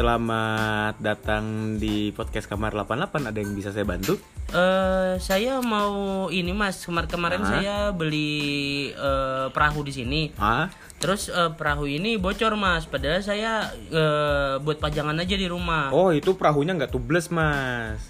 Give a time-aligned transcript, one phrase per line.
[0.00, 3.20] Selamat datang di podcast kamar 88.
[3.20, 4.16] Ada yang bisa saya bantu?
[4.48, 7.50] Eh, saya mau ini mas kemar kemarin Hah?
[7.52, 10.32] saya beli eh, perahu di sini.
[10.40, 12.88] Ah, Terus eh, perahu ini bocor mas.
[12.88, 15.92] Padahal saya eh, buat pajangan aja di rumah.
[15.92, 18.00] oh itu perahunya nggak tubles mas.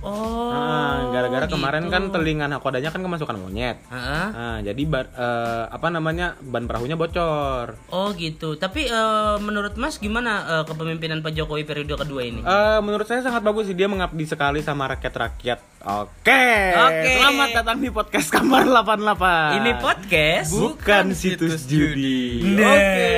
[0.00, 1.92] Oh, Ah, gara-gara kemarin gitu.
[1.92, 3.76] kan telinga nakodanya kan kemasukan monyet.
[3.86, 4.26] Heeh.
[4.32, 7.76] Ah, jadi bar- eh, apa namanya ban perahunya bocor.
[7.88, 8.56] Oh gitu.
[8.56, 12.40] Tapi eh, menurut mas gimana eh, kepemimpinan Pak Jokowi periode kedua ini?
[12.40, 15.58] Eh, menurut saya sangat bagus sih dia mengabdi sekali sama rakyat-rakyat.
[15.82, 16.44] Oke.
[16.72, 17.12] Oke.
[17.14, 19.58] Selamat datang di podcast kamar 88.
[19.58, 20.50] ini podcast.
[20.50, 22.40] bukan situs judi.
[22.50, 22.72] Nah.
[22.72, 23.12] Oke.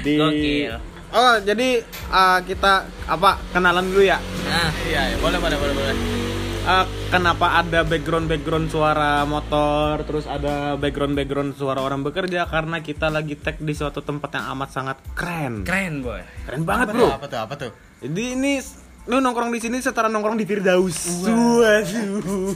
[0.00, 0.91] Di Gokil.
[1.12, 2.72] Oh, jadi eh, kita
[3.04, 4.16] apa kenalan dulu ya?
[4.48, 5.96] Nah, Iya, ya, boleh, boleh, boleh, boleh.
[6.62, 12.78] Eh, kenapa ada background background suara motor, terus ada background background suara orang bekerja karena
[12.78, 15.66] kita lagi tag di suatu tempat yang amat sangat keren.
[15.66, 16.22] keren boy.
[16.46, 17.02] Keren banget, Apa Bro.
[17.02, 17.10] tuh?
[17.12, 17.40] Apa tuh?
[17.42, 17.70] Apa tuh?
[18.02, 18.52] Jadi ini
[19.02, 21.26] lu nongkrong di sini setara nongkrong di Firdaus.
[21.26, 22.54] Waduh.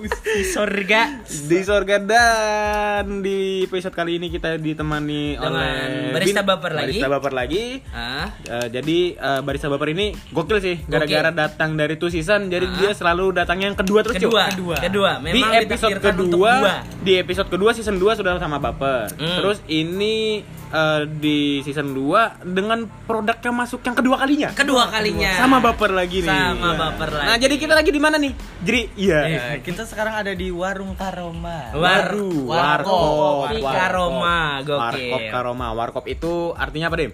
[0.00, 1.02] Di surga.
[1.44, 6.86] di surga dan di episode kali ini kita ditemani Dengan oleh barista baper lagi.
[6.96, 7.64] Barista baper lagi.
[7.90, 12.64] Ah, Eh, jadi eh, barista baper ini gokil sih gara-gara datang dari two season jadi
[12.74, 15.10] dia selalu datangnya yang kedua terus kedua, kedua, kedua.
[15.20, 16.74] di Memang episode ditakdirkan untuk kedua dua.
[16.98, 19.36] di episode kedua season 2 sudah sama baper Hmm.
[19.36, 20.40] terus ini
[20.70, 25.90] eh, di season 2 dengan produk yang masuk yang kedua kalinya kedua kalinya sama baper
[25.90, 26.78] lagi nih Sama Iya.
[26.80, 27.26] baper lagi.
[27.26, 30.94] nah jadi kita lagi di mana nih jadi iya Ya, kita sekarang ada di Warung
[30.94, 31.70] Karoma.
[31.72, 33.46] War- Waru, Warkop.
[33.46, 33.72] warkop.
[33.72, 34.80] Karoma, gokil.
[34.80, 35.66] Warkop Karoma.
[35.72, 37.12] Warkop itu artinya apa, Dim?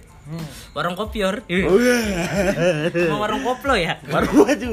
[0.72, 1.96] Warung kopior Oh, iya.
[3.06, 4.70] Sama warung koplo ya Warung baju.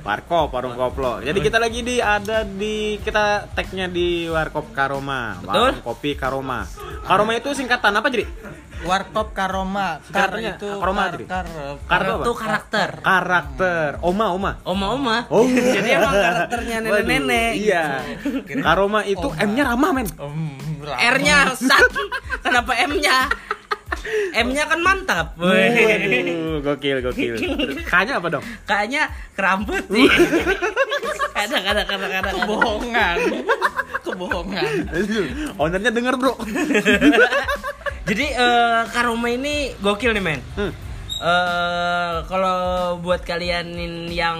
[0.00, 0.48] Warkop.
[0.50, 1.18] Warung koplo.
[1.20, 5.42] Jadi kita lagi di ada di kita tagnya di Warkop Karoma.
[5.42, 6.64] Warung kopi Karoma.
[7.02, 8.24] Karoma itu singkatan apa, jadi?
[8.78, 9.98] Warkop Karoma.
[10.06, 11.24] Kar itu Karoma, kar, Dri.
[11.26, 11.46] kar,
[11.84, 13.90] Kar itu karakter Karakter.
[14.00, 14.52] Oma, oma.
[14.62, 15.42] oma oma Oh.
[15.76, 17.84] jadi emang karakternya Waduh, nenek-nenek Iya.
[18.62, 20.06] Karoma itu M-nya ramah, men.
[20.14, 20.38] Om,
[20.78, 21.90] ra- R nya sak
[22.40, 23.02] kenapa M
[24.04, 26.58] nya M nya kan mantap Wih.
[26.62, 27.34] Gokil, gokil.
[27.86, 28.44] K-nya apa dong?
[28.66, 30.08] kayaknya kerambut sih
[31.38, 33.16] kadang kadang kadang kadang Kebohongan.
[34.02, 34.72] Kebohongan.
[35.60, 36.34] Ownernya denger, Bro.
[38.08, 40.40] Jadi eh, Karoma ini gokil nih men.
[40.56, 40.72] Hmm.
[41.18, 42.58] Eh kalau
[42.98, 43.74] buat kalian
[44.08, 44.38] yang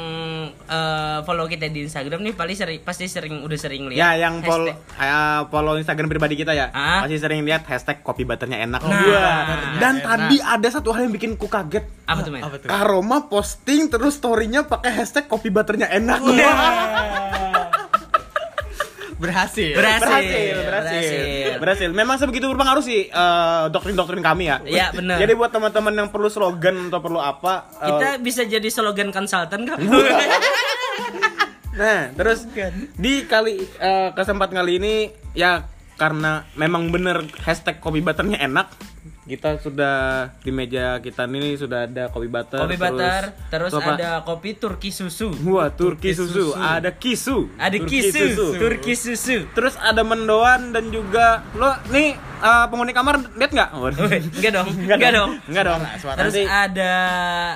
[0.65, 3.99] eh, follow kita di Instagram nih paling sering pasti sering udah sering lihat.
[3.99, 5.03] Ya, yang follow, hashtag.
[5.03, 7.03] eh, follow Instagram pribadi kita ya, Ah.
[7.03, 8.79] pasti sering lihat hashtag kopi butternya enak.
[8.81, 8.95] Nah.
[9.01, 9.43] Wah.
[9.77, 10.07] Dan Enak.
[10.07, 11.83] tadi ada satu hal yang bikin ku kaget.
[12.05, 12.43] Apa tuh men?
[12.43, 12.69] Apa tuh?
[12.69, 16.21] Karoma posting terus storynya pakai hashtag kopi butternya enak.
[19.19, 19.75] Berhasil.
[19.75, 20.07] Berhasil.
[20.07, 21.89] berhasil, berhasil, berhasil.
[21.91, 24.57] Memang sebegitu berpengaruh sih eh, doktrin-doktrin kami ya.
[24.63, 25.19] Iya, benar.
[25.19, 29.67] Jadi buat teman-teman yang perlu slogan atau perlu apa, eh, Kita bisa jadi slogan konsultan
[29.67, 29.79] kan?
[31.79, 32.43] Nah, terus
[32.99, 34.95] di kali eh, kesempatan kali ini
[35.31, 35.63] ya
[35.95, 38.67] karena memang bener hashtag kopi butternya enak,
[39.29, 42.65] kita sudah di meja kita ini sudah ada kopi butter.
[42.65, 43.23] kopi butter,
[43.53, 44.01] terus apa?
[44.01, 45.29] ada kopi Turki susu.
[45.45, 46.57] Wah, Turki susu.
[46.57, 46.57] susu.
[46.57, 49.45] ada kisu, Ada Turki kisu, Turki susu.
[49.53, 53.69] Terus ada mendoan dan juga lo nih eh, penghuni kamar lihat nggak?
[54.35, 55.31] Enggak dong, enggak dong.
[55.45, 55.81] Enggak dong.
[55.97, 56.95] Suara, Terus ada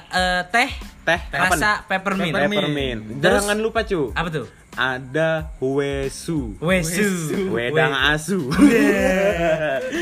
[0.05, 0.71] eh, teh
[1.03, 1.51] teh nih?
[1.51, 2.31] rasa peppermint.
[2.33, 3.01] Peppermint.
[3.19, 4.11] Terus- Jangan lupa cu.
[4.13, 4.47] Apa tuh?
[4.73, 6.57] Ada wesu.
[6.57, 7.29] Wesu.
[7.51, 8.49] Wedang asu.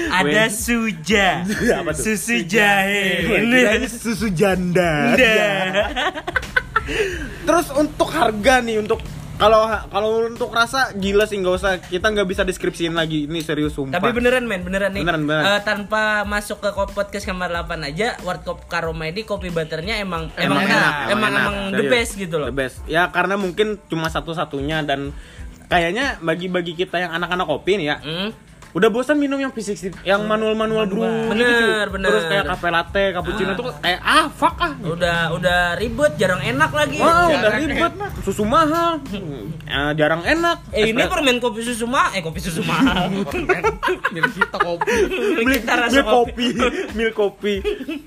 [0.09, 1.43] Ada Wed- suja.
[1.75, 2.07] Apa tuh?
[2.07, 3.27] Susu jahe.
[3.27, 5.19] Kirain susu janda.
[7.43, 9.03] Terus untuk harga nih untuk
[9.41, 13.73] kalau kalau untuk rasa gila sih nggak usah kita nggak bisa deskripsiin lagi ini serius
[13.73, 13.97] sumpah.
[13.97, 15.01] Tapi beneran men, beneran nih.
[15.01, 15.45] Beneran, beneran.
[15.57, 20.61] Eh, tanpa masuk ke podcast kamar 8 aja, Warkop Karoma ini kopi butternya emang emang
[20.61, 21.41] emang enak, enak, emang enak.
[21.41, 22.53] emang the best gitu loh.
[22.53, 22.77] The best.
[22.85, 25.17] Ya karena mungkin cuma satu-satunya dan
[25.73, 27.99] kayaknya bagi-bagi kita yang anak-anak kopi nih ya.
[28.05, 28.50] Hmm?
[28.71, 31.95] Udah bosan minum yang fisik yang manual-manual brew gitu, Bener, cu.
[31.99, 32.09] bener.
[32.09, 34.73] Terus kayak cafe latte, cappuccino tuh kayak ah fuck ah.
[34.79, 37.03] Udah udah ribet, jarang enak lagi.
[37.03, 37.93] Wah, Jarang udah ribet.
[38.23, 39.03] Susu mahal.
[39.67, 40.71] Eh, jarang enak.
[40.71, 43.11] Eh ini permen kopi susu mah, eh kopi susu mahal.
[44.15, 44.95] Milik kita kopi.
[45.43, 46.47] Beli kita rasa kopi.
[46.95, 47.55] milk kopi.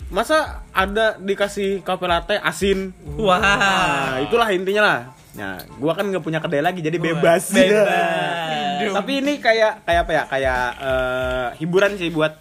[0.08, 2.96] Masa ada dikasih cafe latte asin?
[3.20, 3.40] Wah.
[3.40, 5.00] Nah, itulah intinya lah.
[5.34, 7.50] Nah, gua kan nggak punya kedai lagi jadi bebas.
[7.50, 8.94] Bebas.
[8.94, 10.24] Tapi ini kayak kayak apa ya?
[10.30, 12.38] Kayak eh, hiburan sih buat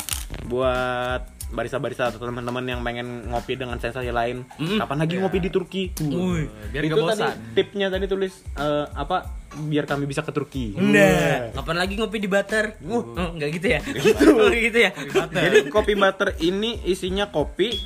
[0.49, 1.23] buat
[1.53, 4.49] barista-barista atau teman-teman yang pengen ngopi dengan sensasi lain.
[4.57, 4.81] Mm.
[4.81, 5.93] Kapan lagi ngopi di Turki?
[6.01, 7.53] Wih, biar itu nggak tadi bosan.
[7.53, 10.73] tipnya tadi tulis eh, apa biar kami bisa ke Turki.
[10.81, 12.81] Nah, kapan lagi ngopi di butter?
[12.89, 13.81] Oh, enggak gitu ya?
[13.85, 14.27] Gitu.
[14.73, 14.91] gitu ya.
[15.29, 17.77] Jadi kopi butter ini isinya kopi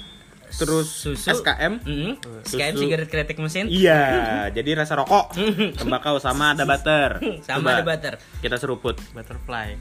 [0.49, 1.27] terus Susu.
[1.33, 1.83] SKM.
[1.83, 2.13] Mm
[2.43, 2.83] SKM Susu.
[2.83, 3.67] sigaret kretek mesin.
[3.67, 4.03] Iya,
[4.51, 5.35] jadi rasa rokok,
[5.81, 7.19] tembakau sama ada butter.
[7.43, 8.15] Sama Coba ada butter.
[8.39, 8.97] Kita seruput.
[9.11, 9.75] Butterfly.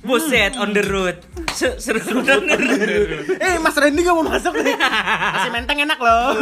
[0.00, 1.18] Buset, on the road.
[1.50, 3.10] Se- Seru on the road.
[3.36, 4.78] Eh, Mas Randy gak mau masuk nih.
[4.78, 6.36] Masih menteng enak loh.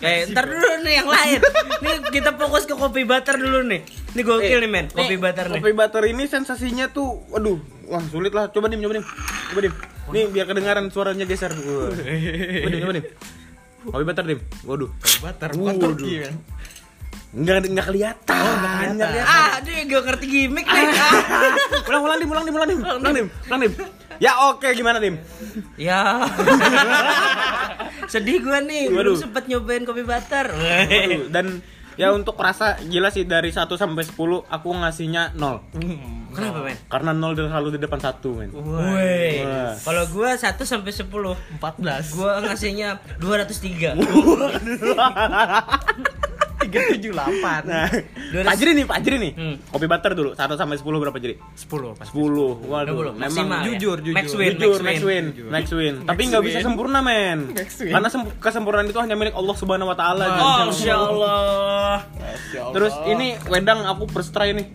[0.00, 1.40] Eh, ntar dulu nih yang lain.
[1.84, 3.84] Nih kita fokus ke kopi butter dulu nih.
[4.12, 5.60] Ini gokil nih men, kopi butter nih.
[5.60, 8.48] Kopi butter ini sensasinya tuh, waduh, wah sulit lah.
[8.48, 9.04] Coba dim, coba dim,
[9.50, 9.74] coba dim.
[10.10, 11.54] Nih biar kedengaran suaranya geser.
[11.54, 11.94] Coba
[12.72, 13.04] dim, coba dim.
[13.82, 14.40] Kopi butter dim.
[14.66, 14.90] Waduh.
[15.22, 15.58] Butter, Waduh.
[15.58, 16.34] bukan Turki kan.
[17.32, 18.36] Enggak enggak kelihatan.
[18.36, 18.54] Oh,
[18.92, 19.24] enggak kelihatan.
[19.24, 20.86] Ah, dia gak ngerti gimmick nih.
[21.88, 23.72] Ulang, ulang dim, ulang dim, ulang dim, ulang dim, ulang dim.
[24.20, 25.16] Ya oke, gimana dim?
[25.80, 26.28] Ya.
[28.12, 29.16] Sedih gua nih, belum Waduh.
[29.16, 30.52] sempet nyobain kopi butter.
[30.52, 31.64] Waduh, Dan
[32.00, 34.16] ya untuk rasa gila sih dari 1 sampai 10
[34.48, 35.60] aku ngasihnya 0.
[36.32, 36.76] Kenapa men?
[36.88, 38.50] Karena 0 selalu di depan 1, men.
[38.56, 39.44] Woi.
[39.84, 42.16] Kalau gua 1 sampai 10, 14.
[42.16, 42.88] gua ngasihnya
[43.20, 44.00] 203.
[46.64, 47.60] tiga tujuh delapan.
[47.64, 47.88] Nah,
[48.32, 49.32] Dua Pak Jiri nih, Pak Jiri nih.
[49.32, 49.54] Hmm.
[49.66, 51.34] Kopi butter dulu, 1 sampai 10 berapa Jiri?
[51.52, 52.12] Sepuluh pasti.
[52.12, 52.64] 10.
[52.64, 53.64] Waduh, Dulu, memang maksimal ya?
[53.68, 54.14] jujur, jujur.
[54.14, 55.94] Max win, Jujur, max max win, max win.
[56.02, 56.64] Tapi nggak bisa win.
[56.64, 57.38] sempurna, men.
[57.50, 57.90] Win.
[57.90, 60.24] Karena sem- kesempurnaan itu hanya milik Allah Subhanahu wa taala.
[60.24, 61.96] Oh, Jadi- Masya Allah.
[62.72, 64.66] Terus ini wedang aku first try nih.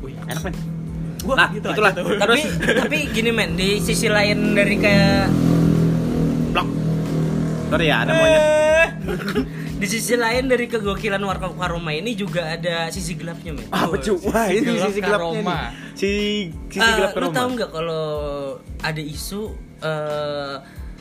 [0.00, 0.14] Wih.
[0.24, 0.54] Enak, men.
[1.26, 1.90] Nah, gitu itulah.
[2.22, 5.26] tapi tapi gini men di sisi lain dari kayak
[6.50, 6.68] Blok.
[7.68, 8.42] Sorry ya, ada monyet.
[9.80, 14.16] Di sisi lain dari kegokilan warkop karoma ini juga ada sisi gelapnya men Apa cu?
[14.24, 15.58] Wah, ini Gelap sisi gelapnya karoma.
[15.58, 15.92] nih.
[15.92, 16.10] Si
[16.68, 17.34] sisi Eh, gelap lu karoma.
[17.34, 18.04] tahu nggak kalau
[18.78, 19.42] ada isu
[19.80, 20.56] eh,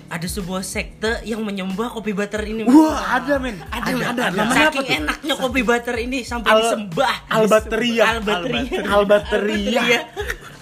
[0.05, 2.69] ada sebuah sekte yang menyembah kopi butter ini men?
[2.69, 3.57] Wah, ada men.
[3.65, 4.23] Ada, ada.
[4.29, 4.99] Namanya apa Saking tuh?
[5.01, 7.15] enaknya kopi butter ini sampai Al- disembah.
[7.27, 8.03] Albateria.
[8.13, 8.81] Albateria.
[8.85, 9.99] Albateria.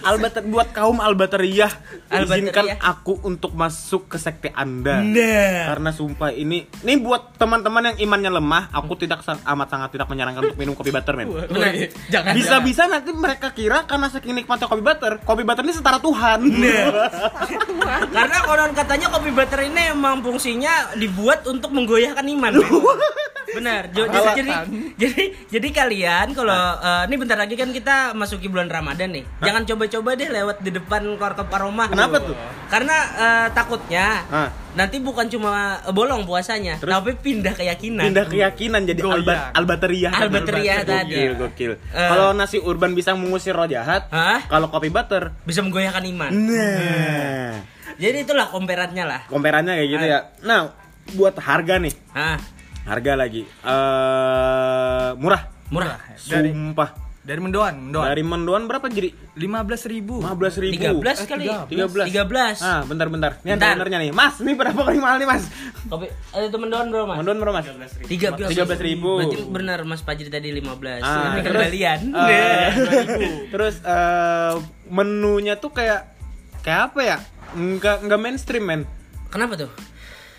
[0.03, 0.99] Albater buat kaum.
[0.99, 1.67] Albateria.
[2.11, 5.01] Izinkan aku untuk masuk ke sekte Anda.
[5.01, 5.73] Nah.
[5.73, 10.51] Karena sumpah ini ini buat teman-teman yang imannya lemah, aku tidak amat sangat tidak menyarankan
[10.51, 11.31] untuk minum kopi butter, men.
[11.31, 12.33] Wih, Jangan.
[12.35, 16.39] Bisa-bisa nanti mereka kira karena saking nikmatnya kopi butter, kopi butter ini setara Tuhan.
[18.15, 22.53] Karena konon katanya kopi butter ini emang fungsinya dibuat untuk menggoyahkan iman.
[23.45, 23.81] Benar.
[23.89, 24.51] Jo- Jadi, jadi
[24.95, 29.23] jadi jadi kalian kalau eh, ini bentar lagi kan kita masuki bulan Ramadan nih.
[29.39, 31.85] Jangan coba-coba deh lewat di depan warkop aroma.
[31.85, 32.35] Kenapa tuh?
[32.67, 34.49] Karena eh, takutnya Hah.
[34.73, 36.89] nanti bukan cuma eh, bolong puasanya, Terus?
[36.89, 38.03] tapi pindah keyakinan.
[38.05, 39.17] Pindah keyakinan jadi Goyang.
[39.19, 40.09] alba, albateria.
[40.11, 41.13] Albateria tadi.
[41.13, 41.71] Gokil, gokil.
[41.89, 42.09] Eh.
[42.09, 44.45] Kalau nasi urban bisa mengusir roh jahat, Hah?
[44.47, 46.31] kalau kopi butter, Bisa menggoyahkan iman.
[46.31, 47.53] nah,
[47.95, 49.21] Jadi itulah komperannya lah.
[49.27, 50.19] komperannya kayak gitu ya.
[50.41, 50.73] Nah,
[51.13, 52.37] buat harga nih, Hah,
[52.83, 55.99] harga lagi, eh murah, murah.
[56.19, 56.89] Dari- sumpah.
[57.23, 58.11] Dari Mendoan, Mendoan.
[58.11, 59.15] Dari Mendoan berapa jadi?
[59.39, 60.19] lima belas ribu.
[60.19, 60.99] 15 ribu.
[60.99, 61.47] 13 kali.
[61.47, 62.11] 13.
[62.11, 62.59] 13.
[62.59, 63.39] Ah, bentar bentar.
[63.39, 63.79] Ini Bentar.
[63.79, 64.11] benernya nih.
[64.11, 65.47] Mas, ini berapa kali mahal nih, Mas?
[65.87, 67.15] Kopi eh, itu mendoan bro mas?
[67.15, 67.95] Mendoan berapa, Mas?
[68.03, 68.99] 13 13.000.
[68.99, 70.99] Berarti benar Mas Fajri tadi 15.
[70.99, 71.99] Ah, Ini kembalian.
[72.11, 72.67] eh,
[73.55, 74.53] terus eh,
[74.91, 76.03] menunya tuh kayak
[76.59, 77.17] kayak apa ya?
[77.55, 78.81] Enggak enggak mainstream, men.
[79.31, 79.71] Kenapa tuh?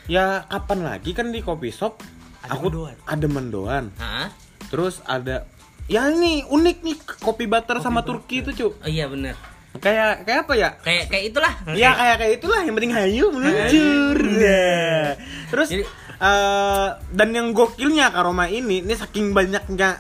[0.05, 2.14] Ya kapan lagi kan di coffee shop Ada
[2.49, 2.97] aku mendoan.
[3.05, 3.85] ada mendoan.
[3.97, 4.29] Hah?
[4.69, 5.45] Terus ada
[5.85, 8.81] ya ini unik nih kopi butter sama Turki itu, Cuk.
[8.81, 9.37] Oh iya benar.
[9.75, 10.71] Kayak kayak apa ya?
[10.81, 11.55] Kayak kayak itulah.
[11.75, 14.17] Ya kayak kayak itulah yang penting hayu meluncur.
[14.23, 15.09] Nah.
[15.51, 19.99] Terus Jadi- eh, dan yang gokilnya karoma ini, ini saking banyaknya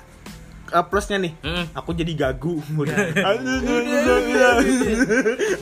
[0.74, 1.32] eh, plusnya nih.
[1.40, 1.64] Mm.
[1.78, 2.58] Aku jadi gagu.
[2.82, 2.96] Udah.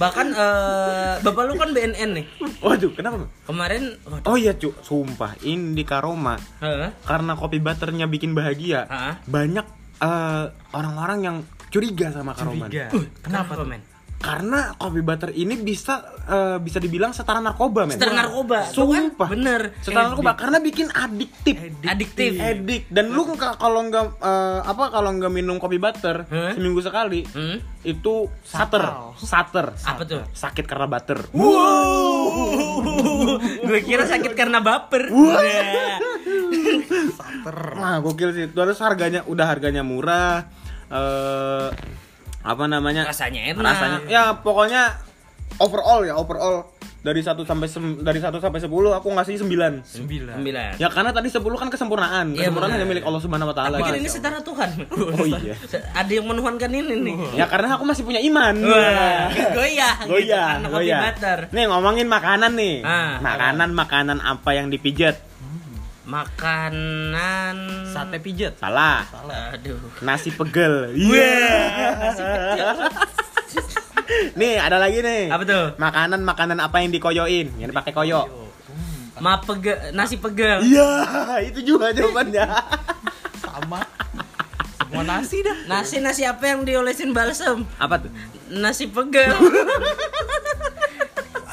[0.00, 2.24] Bahkan eh, bapak lu kan BNN nih.
[2.64, 3.28] Waduh, kenapa?
[3.44, 4.26] Kemarin waduh.
[4.32, 4.80] Oh iya, Cuk.
[4.80, 6.96] Sumpah, ini di Karoma Hah?
[7.04, 8.88] karena kopi butternya bikin bahagia.
[8.88, 9.20] Hah?
[9.28, 9.66] Banyak
[10.00, 11.36] eh, orang-orang yang
[11.72, 12.68] curiga sama Karoma.
[12.68, 12.92] Curiga.
[12.92, 13.91] Uh, kenapa, men?
[14.22, 17.98] Karena kopi butter ini bisa eh, bisa dibilang setara narkoba, men.
[17.98, 18.64] Setara narkoba.
[18.64, 18.72] Kan?
[18.72, 19.28] Sumpah.
[19.28, 19.74] Bener.
[19.78, 21.58] Setara narkoba karena bikin adiktif.
[21.82, 22.38] Adiktif.
[22.38, 26.54] Edik dan lu kalau nggak eh, apa kalau nggak minum kopi butter Hah?
[26.54, 27.58] seminggu sekali Hmm?
[27.82, 30.22] itu sater, sater, Apa tuh?
[30.30, 31.18] sakit karena butter.
[33.62, 35.10] Gue kira sakit karena baper.
[35.10, 35.98] Nah.
[37.74, 38.46] Wah gokil sih.
[38.48, 40.46] Terus harganya udah harganya murah.
[40.92, 41.68] eh
[42.42, 43.06] apa namanya?
[43.06, 43.62] Rasanya enak.
[43.62, 44.98] Rasanya ya pokoknya
[45.58, 46.66] overall ya overall
[47.02, 49.82] dari 1 sampai sem- dari 1 sampai 10 aku ngasih 9.
[49.82, 50.38] Sembilan.
[50.38, 50.70] Sembilan.
[50.78, 52.30] Ya karena tadi 10 kan kesempurnaan.
[52.30, 52.78] Iya, Kesempurnaan benar.
[52.78, 53.76] hanya milik Allah Subhanahu wa taala.
[53.82, 53.98] Tapi gitu.
[53.98, 54.70] ini setara Tuhan.
[54.94, 55.54] Oh iya.
[55.98, 57.16] Ada yang menuhankan ini nih.
[57.42, 58.54] Ya karena aku masih punya iman.
[58.54, 59.26] Wah,
[59.58, 61.00] goyah, gitu, Goyah, kopi goyah.
[61.50, 62.86] Nih ngomongin makanan nih.
[62.86, 63.18] Ah.
[63.18, 65.31] makanan makanan apa yang dipijat?
[66.02, 68.58] Makanan Sate pijet.
[68.58, 69.06] Salah.
[69.54, 69.78] Aduh.
[70.02, 70.90] Nasi pegel.
[70.98, 71.38] Iya.
[74.34, 75.30] nih, ada lagi nih.
[75.30, 75.64] Apa tuh?
[75.78, 77.54] Makanan-makanan apa yang dikoyoin?
[77.54, 78.26] Yang dipakai koyo.
[79.22, 80.66] Ma pege, nasi pegel.
[80.66, 80.90] Iya,
[81.48, 82.42] itu juga jawabannya.
[83.44, 83.86] Sama.
[84.82, 85.58] Semua nasi dah.
[85.70, 87.62] Nasi nasi apa yang diolesin balsem?
[87.78, 88.10] apa tuh?
[88.50, 89.30] Nasi pegel.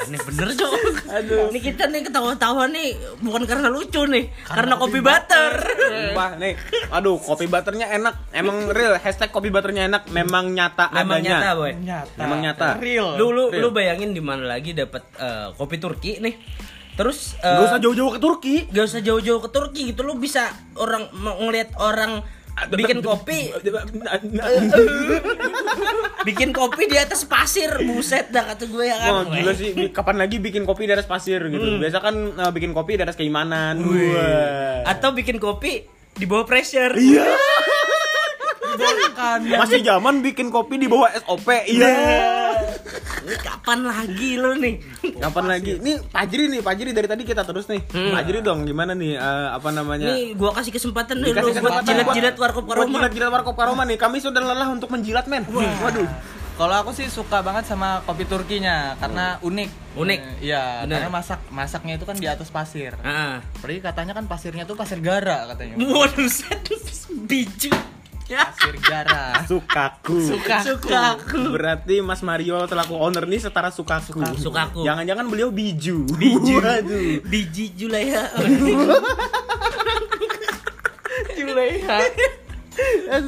[0.10, 0.72] Aneh bener cok.
[1.22, 1.54] Aduh.
[1.54, 5.54] Ini kita nih ketawa-tawa nih bukan karena lucu nih, karena, kopi butter.
[5.62, 6.54] Sumpah nih.
[6.89, 8.34] Aduh, kopi butternya enak.
[8.34, 8.98] Emang real.
[8.98, 10.10] Hashtag kopi butternya enak.
[10.10, 11.30] Memang nyata Memang adanya.
[11.38, 11.72] nyata boy.
[11.78, 12.18] Nyata.
[12.18, 12.68] Emang nyata.
[12.82, 13.13] Real.
[13.16, 13.62] Lu lu, Real.
[13.62, 16.34] lu bayangin di mana lagi dapat eh, kopi Turki nih.
[16.98, 18.56] Terus eh, Gak usah jauh-jauh ke Turki.
[18.68, 22.25] gak usah jauh-jauh ke Turki gitu lu bisa orang mau ngelihat orang
[22.68, 23.50] bikin kopi
[26.28, 29.72] bikin kopi di atas pasir buset dah kata gue ya kan Wah, gila sih.
[29.96, 31.80] Kapan lagi bikin kopi di atas pasir gitu.
[31.80, 33.80] Biasa kan uh, bikin kopi di atas keimanan.
[34.84, 37.28] Atau bikin kopi di bawah pressure Iya.
[38.80, 39.39] Bukan.
[39.60, 41.48] Masih zaman bikin kopi di bawah SOP.
[41.68, 41.92] Iya.
[43.19, 44.75] Ini kapan lagi lu nih
[45.19, 45.72] Kapan lagi?
[45.77, 47.81] Nih Pajri nih, Pajri dari tadi kita terus nih.
[47.88, 50.10] Pajri dong, gimana nih eh, apa namanya?
[50.10, 53.98] nih gua kasih kesempatan nih lu buat kesempatan jilat-jilat warkop karoma Jilat-jilat warkop karoma nih.
[54.00, 55.43] Kami sudah lelah untuk menjilat, men.
[55.50, 56.08] Waduh.
[56.60, 59.96] Kalau aku sih suka banget sama kopi Turkinya karena unik.
[59.96, 60.19] Unik.
[60.43, 63.00] Eh, Iya, karena masak masaknya itu kan di atas pasir.
[63.00, 63.39] Ah.
[63.55, 65.79] Apalagi katanya kan pasirnya tuh pasir gara katanya.
[65.79, 66.60] Waduh, set.
[67.15, 67.72] biju.
[68.29, 69.41] Pasir gara.
[69.50, 70.21] Sukaku.
[70.62, 71.41] Sukaku.
[71.57, 74.21] Berarti Mas Mario selaku owner nih setara sukaku.
[74.38, 74.86] Sukaku.
[74.86, 76.05] Jangan-jangan beliau biju.
[76.05, 76.62] Biju.
[76.62, 77.25] Waduh.
[77.25, 78.29] Biji Julaya.
[81.39, 81.98] Juleha.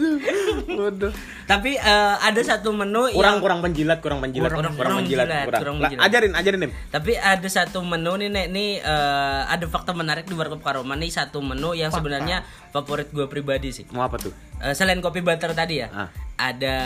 [0.81, 1.11] Aduh.
[1.43, 5.25] Tapi eh, ada satu menu Kurang yang kurang penjilat, kurang penjilat, Kurang- kurang, kurang penjilat,
[5.25, 5.61] penjilat, kurang.
[5.61, 6.05] kurang Lah, penjilat.
[6.07, 6.71] ajarin, ajarin, Nim.
[6.87, 11.09] Tapi ada satu menu nih Nek, nih eh, ada fakta menarik di Warkop Karoma nih
[11.09, 12.41] satu menu yang sebenarnya
[12.71, 13.85] favorit gue pribadi sih.
[13.89, 14.31] Mau apa tuh?
[14.59, 16.09] Eh, selain kopi butter tadi ya, Ah.
[16.39, 16.77] ada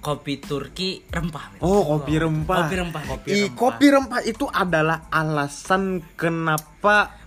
[0.00, 1.52] kopi Turki rempah.
[1.52, 1.60] men.
[1.60, 2.56] Oh, kopi rempah.
[2.64, 3.02] Kopi rempah.
[3.26, 6.72] I, kopi rempah itu adalah alasan kenapa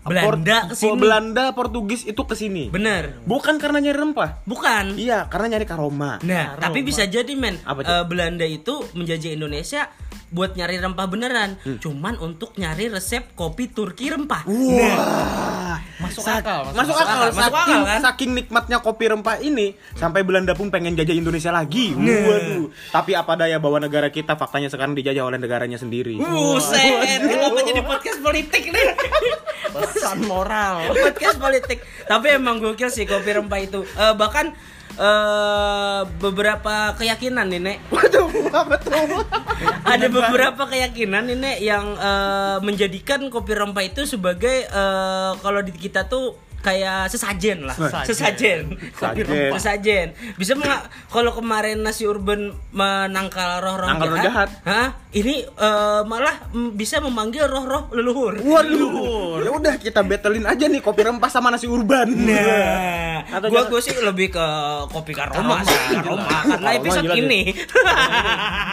[0.04, 0.96] Belanda Port- ke sini.
[0.96, 2.64] Belanda Portugis itu ke sini.
[2.68, 3.20] Bener.
[3.24, 4.40] Bukan karena nyari rempah.
[4.44, 4.96] Bukan.
[4.96, 6.22] Iya, karena nyari karoma.
[6.22, 9.92] Nah, tapi bisa jadi men Apa eh, Belanda itu menjajah Indonesia
[10.28, 11.80] buat nyari rempah beneran, Hmm.
[11.80, 14.44] cuman untuk nyari resep kopi Turki rempah.
[14.44, 18.00] Wah, Masuk Sa- akal, masuk, masuk akal, akal, masuk saking, akal, kan?
[18.04, 21.96] saking nikmatnya kopi rempah ini sampai Belanda pun pengen jajah Indonesia lagi.
[21.96, 22.68] Waduh.
[22.92, 26.20] Tapi apa daya bahwa negara kita faktanya sekarang dijajah oleh negaranya sendiri.
[26.20, 28.84] Buset, kenapa jadi podcast politik nih?
[29.74, 30.92] Pesan moral.
[30.94, 31.84] podcast politik.
[32.08, 33.84] Tapi emang gokil sih kopi rempah itu.
[33.84, 34.56] Eh, bahkan
[34.98, 37.78] eh beberapa keyakinan nih, Nek.
[37.94, 39.22] Waduh, apa tuh?
[39.86, 45.74] Ada beberapa keyakinan nih, Nek, yang eh, menjadikan kopi rempah itu sebagai eh, kalau di
[45.76, 47.76] kita tuh kayak sesajen lah.
[48.04, 48.76] Sesajen.
[48.92, 49.52] Sesajen.
[49.56, 50.08] Sesajen.
[50.36, 54.50] Bisa menga- kalau kemarin nasi urban menangkal roh-roh Nangkal roh jahat.
[54.68, 55.00] Hah?
[55.16, 58.36] Ini eh, malah bisa memanggil roh-roh leluhur.
[58.44, 59.40] Waduh.
[59.40, 62.12] Ya udah kita battlein aja nih kopi rempah sama nasi urban.
[62.12, 64.46] Nah, Atau gua gua sih lebih ke
[64.92, 67.42] kopi karoma, karoma karena episode gila, ini.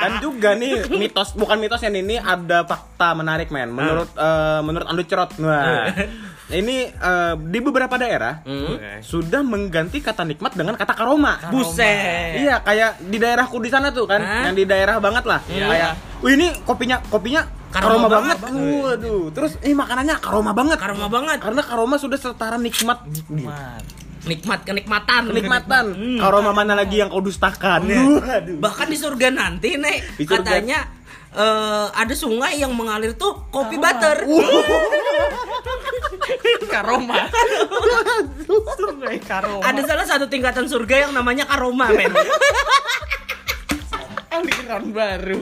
[0.02, 3.70] Dan juga nih mitos bukan mitos yang ini ada fakta menarik men.
[3.70, 5.30] Menurut eh, menurut Andu Cerot.
[5.38, 5.86] Wah.
[6.44, 8.44] Ini eh, di beberapa daerah
[9.00, 11.40] sudah mengganti kata nikmat dengan kata karoma.
[11.48, 12.44] Buset.
[12.44, 14.44] Iya, kayak di daerahku di sana tuh kan, Hah?
[14.50, 15.40] yang di daerah banget lah.
[15.40, 17.42] Kayak, wih ini kopinya kopinya
[17.74, 18.38] Karoma karoma, banget.
[18.38, 18.82] banget.
[18.86, 20.78] Waduh, terus ini makanannya karoma banget.
[20.78, 21.38] Karoma banget.
[21.42, 23.02] Karena karoma sudah setara nikmat.
[23.26, 23.82] Man.
[24.24, 25.22] Nikmat kenikmatan.
[25.34, 25.84] Kenikmatan.
[25.90, 26.18] Hmm.
[26.22, 27.82] Karoma mana lagi yang kau dustakan?
[27.82, 28.62] Waduh.
[28.62, 30.38] Bahkan di surga nanti, Nek, Di surga.
[30.38, 30.78] katanya
[31.34, 34.24] eh, ada sungai yang mengalir tuh kopi butter.
[36.72, 37.28] Karoma.
[38.78, 39.62] Sungai Karoma.
[39.66, 42.10] Ada salah satu tingkatan surga yang namanya karoma, men.
[44.34, 45.38] aliran baru.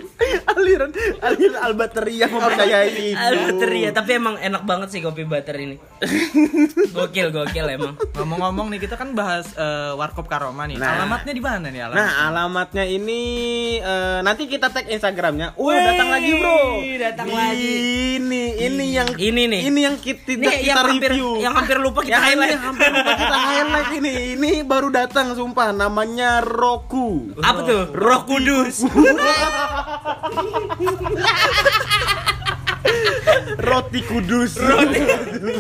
[0.53, 3.15] aliran aliran albateri yang mempercayai.
[3.15, 5.77] Albateri ya, tapi emang enak banget sih kopi butter ini.
[6.93, 7.95] Gokil, gokil emang.
[8.13, 10.77] Ngomong-ngomong nih kita kan bahas eh, Warkop Karoma nih.
[10.77, 10.99] Nah.
[10.99, 11.97] Alamatnya di mana nih alamat?
[11.97, 13.21] Nah, alamatnya ini
[13.79, 15.57] eh, nanti kita tag Instagramnya.
[15.57, 16.59] Wah, Wey, datang lagi, Bro.
[16.99, 17.73] datang Ini, lagi.
[18.19, 19.61] Ini, ini yang Ini nih.
[19.67, 21.29] Ini yang kita, Ini kita yang hampir review.
[21.41, 22.61] yang hampir lupa kita Yang ini highlight.
[22.61, 24.13] hampir lupa kita highlight ini.
[24.37, 27.33] Ini baru datang sumpah namanya Roku.
[27.39, 27.83] Apa tuh?
[27.93, 28.82] Roh Kudus.
[33.63, 34.59] Roti kudus.
[34.59, 35.01] Roti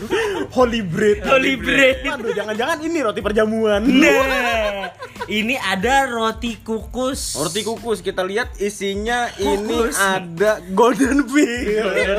[0.57, 1.23] Holy bread.
[1.23, 2.03] Holy bread.
[2.03, 3.87] Waduh, jangan-jangan ini roti perjamuan.
[3.87, 4.91] Nah,
[5.31, 7.39] Ini ada roti kukus.
[7.39, 12.19] Roti kukus kita lihat isinya ini ada golden beer.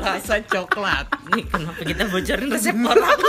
[0.00, 1.12] Rasa coklat.
[1.36, 3.20] Nih kenapa kita bocorin resep orang?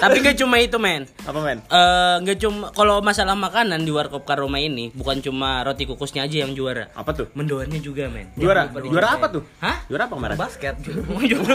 [0.00, 1.04] Tapi gak cuma itu men.
[1.22, 1.58] Apa men?
[1.62, 6.42] Eh nggak cuma kalau masalah makanan di warkop Karoma ini bukan cuma roti kukusnya aja
[6.42, 6.88] yang juara.
[6.92, 7.26] Apa tuh?
[7.36, 8.32] Mendoannya juga men.
[8.34, 8.72] Juara?
[8.72, 9.42] Yang Juara apa tuh?
[9.60, 9.76] Hah?
[9.86, 10.36] Juara apa kemarin?
[10.36, 10.74] Basket.
[11.10, 11.54] Oh, juara.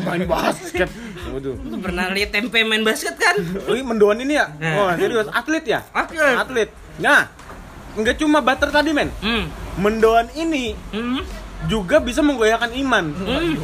[0.00, 0.88] Main basket.
[1.30, 1.54] Waduh.
[1.60, 3.36] Lu pernah lihat tempe main basket kan?
[3.68, 4.46] Oh, ini mendoan ini ya?
[4.74, 5.28] Oh, serius.
[5.30, 5.80] Atlet ya?
[5.92, 6.34] Atlet.
[6.34, 6.68] Atlet.
[6.98, 7.30] Nah,
[7.94, 9.12] nggak cuma butter tadi men.
[9.20, 9.46] Hmm.
[9.76, 11.22] Mendoan ini Hmm.
[11.66, 13.04] Juga bisa menggoyahkan iman.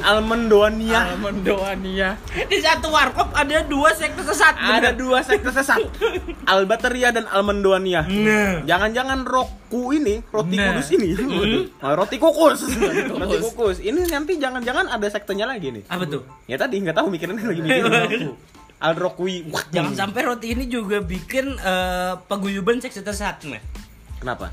[0.00, 1.12] Almendoania.
[1.12, 2.18] Almondoania.
[2.28, 4.56] Di satu warkop ada dua sekte sesat.
[4.56, 5.00] Ada bener.
[5.00, 5.80] dua sekte sesat.
[6.52, 8.04] Albateria dan Almendoania.
[8.04, 8.64] Nah.
[8.64, 10.74] Jangan-jangan roku ini, roti Nah.
[10.74, 11.08] kudus ini.
[11.84, 12.64] Ah, roti kukus.
[13.10, 13.76] roti kukus.
[13.80, 15.84] Ini nanti jangan-jangan ada sektenya lagi nih.
[15.88, 16.22] Apa tuh?
[16.44, 18.36] Ya tadi nggak tahu mikirin lagi mikirin.
[18.80, 19.44] Al Rokwi.
[19.72, 23.44] Jangan sampai roti ini juga bikin eh, paguyuban seks sesat.
[24.20, 24.52] Kenapa?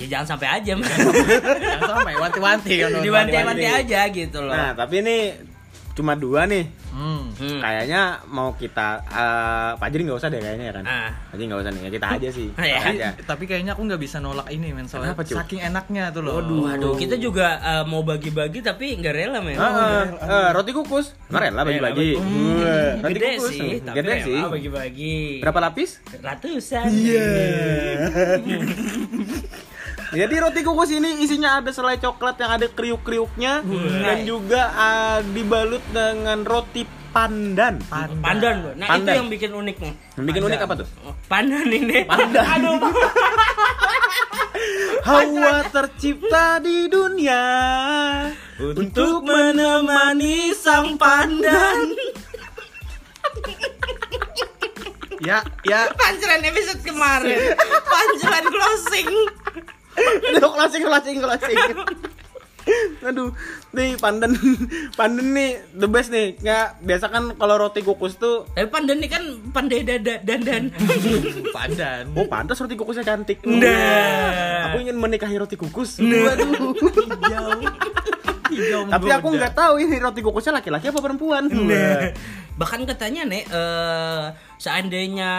[0.00, 0.72] Ya jangan sampai aja.
[0.72, 2.90] Jangan sampai wanti-wanti kan.
[3.06, 4.54] Diwanti-wanti aja gitu loh.
[4.54, 5.16] Nah, tapi ini
[5.92, 6.64] cuma dua nih.
[6.92, 7.32] Hmm.
[7.36, 7.60] Hmm.
[7.60, 10.84] Kayaknya mau kita eh Pak Jiri nggak usah deh kayaknya ya kan.
[10.84, 11.10] Ah.
[11.28, 12.48] Pak Jiri nggak usah nih, ya kita aja sih.
[12.56, 12.78] Ah, ya.
[12.80, 13.08] Kita aja.
[13.28, 16.40] Tapi kayaknya aku nggak bisa nolak ini men soalnya Kenapa, saking enaknya tuh loh.
[16.40, 19.56] Waduh, kita juga eh, mau bagi-bagi tapi nggak rela, men.
[19.56, 21.16] Ah, ah, ah, roti kukus.
[21.28, 22.08] Kemarin lah bagi-bagi.
[22.16, 23.52] Wah, Roti Gede kukus.
[23.52, 24.40] sih, tapi Gede rela sih.
[24.48, 25.16] bagi-bagi.
[25.40, 25.90] Berapa lapis?
[26.20, 26.88] Ratusan.
[30.12, 33.64] Jadi roti kukus ini isinya ada selai coklat yang ada kriuk-kriuknya
[34.04, 37.80] dan juga ah, dibalut dengan roti pandan.
[37.88, 38.74] Pandan, loh.
[38.76, 39.12] Nah, Pandan.
[39.12, 39.92] itu yang bikin unik nih.
[40.20, 40.88] Yang bikin unik apa tuh?
[41.28, 42.04] Pandan ini.
[42.04, 42.44] Pandan.
[42.44, 42.76] Aduh.
[45.08, 47.42] Hawa tercipta di dunia
[48.60, 51.96] untuk menemani sang pandan.
[55.22, 55.90] Ya, ya.
[55.94, 57.54] Pancelan episode kemarin.
[57.86, 59.10] Pancelan closing.
[59.98, 61.58] Aduh, closing, closing, closing.
[63.02, 63.34] Aduh,
[63.74, 64.38] nih pandan,
[64.98, 66.38] pandan nih the best nih.
[66.38, 70.70] Nggak biasa kan kalau roti kukus tuh, Tapi pandan ini kan pandai dada dandan.
[71.50, 72.14] Pandan.
[72.14, 73.42] oh pantas roti kukusnya cantik.
[73.42, 74.70] Nah.
[74.70, 75.98] Aku ingin menikahi roti kukus.
[75.98, 76.70] Waduh.
[76.78, 77.48] Hijau.
[78.52, 81.50] Hijau Tapi aku nggak tahu ini roti kukusnya laki-laki apa perempuan.
[81.50, 82.14] Nah,
[82.54, 84.24] bahkan katanya nih eh
[84.62, 85.32] seandainya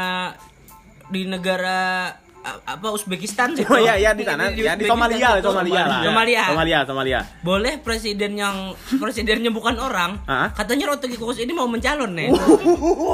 [1.07, 2.11] di negara
[2.43, 6.01] apa Uzbekistan Oh iya iya di sana, ya di Somalia, itu, Somalia lah.
[6.03, 6.43] Somalia.
[6.47, 7.19] Somalia, Somalia.
[7.39, 8.55] Boleh presiden yang
[8.99, 10.51] presidennya bukan orang, Hah?
[10.51, 12.29] katanya roti kukus ini mau mencalon nih.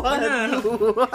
[0.02, 0.50] Benar.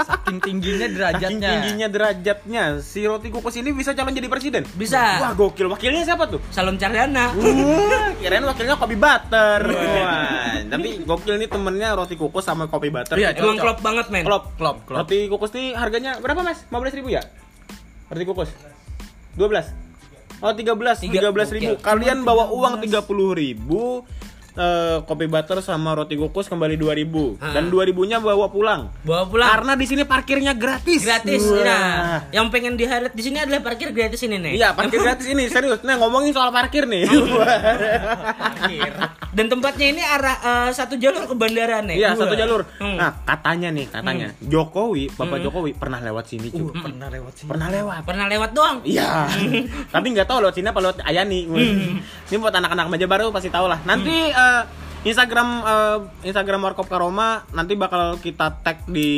[0.01, 1.49] saking tingginya Saking derajatnya.
[1.51, 4.63] tingginya derajatnya, si roti kukus ini bisa calon jadi presiden.
[4.75, 5.19] Bisa.
[5.21, 5.67] Wah gokil.
[5.67, 6.39] Wakilnya siapa tuh?
[6.49, 7.35] Salon Cardana.
[7.35, 9.61] Wah, kirain wakilnya kopi butter.
[9.67, 13.19] Wah, tapi gokil nih temennya roti kukus sama kopi butter.
[13.19, 14.23] Iya, Emang klop banget, men.
[14.23, 15.03] Klop, Klop, klop.
[15.03, 16.63] Roti kukus nih harganya berapa mas?
[16.71, 17.23] 15 ribu ya?
[18.15, 18.51] Roti kukus?
[19.35, 19.75] 12?
[20.39, 21.75] Oh 13, Tiga- 13 ribu.
[21.75, 21.83] Oke.
[21.83, 23.03] Kalian bawa uang 30
[23.35, 24.07] ribu
[24.55, 27.53] eh, kopi butter sama roti kukus kembali 2000 Ah.
[27.53, 28.89] dan 2000 nya bawa pulang.
[29.03, 29.49] Bawa pulang.
[29.51, 31.03] Karena di sini parkirnya gratis.
[31.03, 31.43] gratis.
[31.45, 31.61] Wah.
[31.61, 34.53] Nah, yang pengen di highlight di sini adalah parkir gratis ini nih.
[34.57, 35.83] Iya, parkir gratis ini serius.
[35.83, 37.05] Nah, ngomongin soal parkir nih.
[39.35, 41.99] Dan tempatnya ini arah eh, satu jalur ke bandara nih.
[41.99, 42.63] Iya, satu jalur.
[42.79, 42.95] Hmm.
[42.95, 46.71] Nah, katanya nih, katanya Jokowi, Bapak Jokowi pernah lewat sini, cuy.
[46.71, 47.49] Uh, pernah lewat sini.
[47.51, 48.01] Pernah lewat.
[48.07, 48.79] Pernah lewat doang.
[48.87, 49.27] Iya.
[49.95, 51.51] Tapi nggak tahu lewat sini apa lewat Ayani.
[52.31, 53.83] Ini buat anak-anak meja baru pasti tahu lah.
[53.83, 54.31] Nanti
[55.05, 59.13] Instagram eh, Instagram Warkop Karoma nanti bakal kita tag di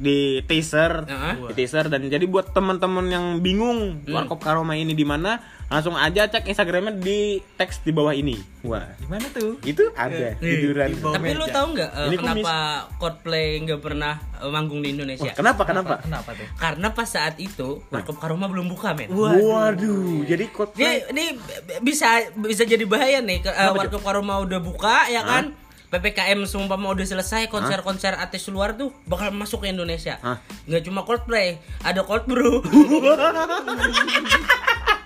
[0.00, 1.52] di teaser, Heeh.
[1.52, 5.36] di teaser dan jadi buat teman-teman yang bingung Warkop Karoma ini di mana,
[5.70, 8.34] langsung aja cek Instagramnya di teks di bawah ini.
[8.66, 9.54] Wah, Gimana tuh?
[9.62, 10.90] itu ada tiduran.
[10.90, 12.54] di Tapi lu tahu nggak Ini kenapa
[12.98, 15.24] Coldplay nggak pernah eh, manggung di Indonesia?
[15.24, 16.02] Wah, kenapa kenapa?
[16.02, 16.44] Kenapa tuh?
[16.58, 19.08] Karena pas saat itu Warkop Karoma belum buka, men.
[19.14, 21.38] Waduh, jadi Ini, Coldplay ini
[21.78, 23.38] bisa bisa jadi bahaya nih.
[23.40, 25.54] ke- eh, Kenapa, Warkop Karoma udah buka ya kan?
[25.90, 30.18] PPKM seumpama udah selesai konser-konser artis luar tuh bakal masuk ke Indonesia.
[30.20, 30.38] Hah?
[30.66, 32.62] Nggak cuma Coldplay, ada Coldbrew.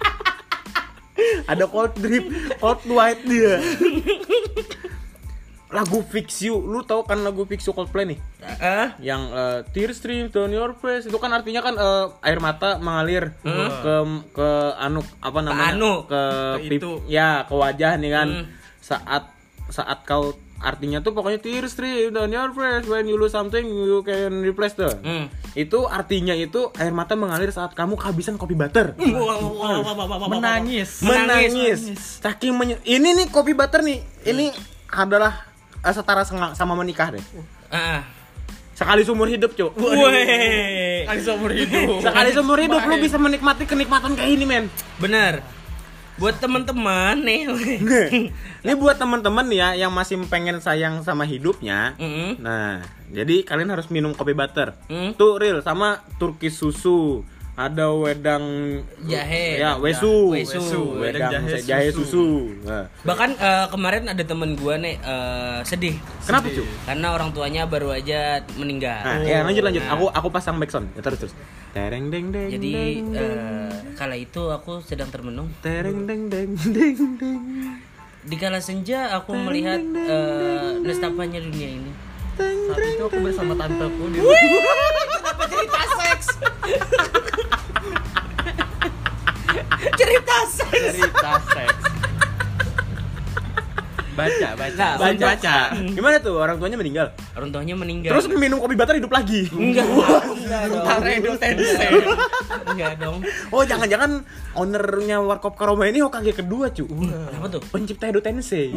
[1.45, 2.27] ada cold drip,
[2.59, 3.59] cold white dia.
[5.75, 8.19] lagu Fix You, lu tahu kan lagu Fix You Coldplay nih?
[8.63, 8.89] Eh?
[9.03, 13.35] Yang eh, tears stream down your face itu kan artinya kan eh, air mata mengalir
[13.43, 13.95] ke
[14.31, 14.49] ke
[14.79, 15.75] anu apa namanya?
[15.75, 15.93] anu.
[16.07, 16.23] ke
[16.63, 16.93] Ke pip- itu.
[17.11, 18.29] ya ke wajah nih kan.
[18.31, 18.47] Hmm.
[18.79, 19.35] Saat
[19.67, 24.01] saat kau artinya tuh pokoknya tears stream down your face when you lose something you
[24.01, 24.89] can replace the.
[24.97, 25.27] Hmm.
[25.53, 28.95] Itu artinya itu air mata mengalir saat kamu kehabisan kopi butter.
[30.27, 31.01] Menangis.
[31.01, 31.81] menangis,
[32.19, 34.51] saking menye- ini nih kopi butter nih ini
[34.89, 35.47] adalah
[35.79, 37.25] eh, setara sama menikah deh
[37.69, 38.07] Ah.
[38.73, 39.71] Sekali seumur hidup, Cuk.
[39.77, 41.07] Woi.
[41.07, 42.03] Kali seumur hidup.
[42.03, 44.67] Sekali seumur hidup lu bisa menikmati kenikmatan kayak ini, men.
[44.99, 45.47] Bener.
[46.15, 47.51] Buat teman-teman nih.
[48.65, 51.99] Ini buat teman-teman ya yang masih pengen sayang sama hidupnya.
[51.99, 52.39] Mm-mm.
[52.39, 54.79] Nah, jadi kalian harus minum kopi butter.
[54.87, 55.13] Hmm.
[55.19, 57.27] Tuh real sama turkis susu.
[57.55, 58.43] Ada wedang
[59.07, 59.63] Jahe.
[59.63, 60.35] Ya, wesu.
[60.35, 60.59] Wesu.
[60.99, 62.03] Wedang Wedang jahe, jahe susu.
[62.03, 62.27] susu.
[62.67, 62.91] Nah.
[63.07, 65.95] Bahkan eh, kemarin ada temen gua nih eh, sedih
[66.27, 66.67] Kenapa, Cuk?
[66.83, 69.07] karena orang tuanya baru aja meninggal.
[69.07, 69.87] Nah, ya lanjut lanjut.
[69.87, 70.91] Nah, Aku aku pasang backsound.
[70.99, 71.35] Ya, terus terus.
[71.75, 72.49] Tereng deng deng.
[72.49, 73.19] jadi deng, deng.
[73.19, 75.51] eh, kala itu aku sedang termenung.
[75.59, 77.41] tereng deng deng deng deng.
[78.23, 81.91] Di kala senja aku melihat eh, nestapanya dunia ini.
[82.39, 86.27] Saat itu aku bersama tanteku di Kenapa cerita seks?
[89.95, 90.79] cerita seks.
[90.89, 91.84] cerita seks.
[94.15, 94.87] Baca, baca.
[94.95, 95.57] Nah, Baca Baca.
[95.75, 97.07] Gimana tuh orang tuanya meninggal?
[97.35, 98.11] Orang tuanya meninggal.
[98.15, 99.51] Terus minum kopi butter hidup lagi.
[99.51, 99.85] enggak.
[99.85, 101.37] enggak dong.
[101.43, 101.91] Tensei.
[102.71, 103.19] Enggak dong.
[103.51, 104.23] Oh, jangan-jangan
[104.55, 106.87] ownernya Warkop Karoma ini Hokage kedua, cu.
[106.87, 107.63] Kenapa tuh?
[107.75, 108.71] Pencipta Edo Tensei.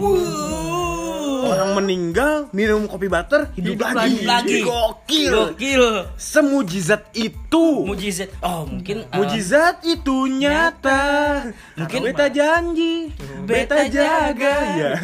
[1.43, 4.23] Orang meninggal, minum kopi butter, hidup, Hidup lagi.
[4.23, 4.57] lagi.
[4.61, 5.31] Gokil.
[5.53, 5.83] Gokil.
[6.15, 7.83] Semujizat itu.
[7.83, 8.33] Mujizat.
[8.39, 11.03] Oh, mungkin eh, Mujizat itu nyata.
[11.75, 14.55] Mungkin- Mungkin beta janji, beta Beta jaga.
[14.73, 14.91] Ya.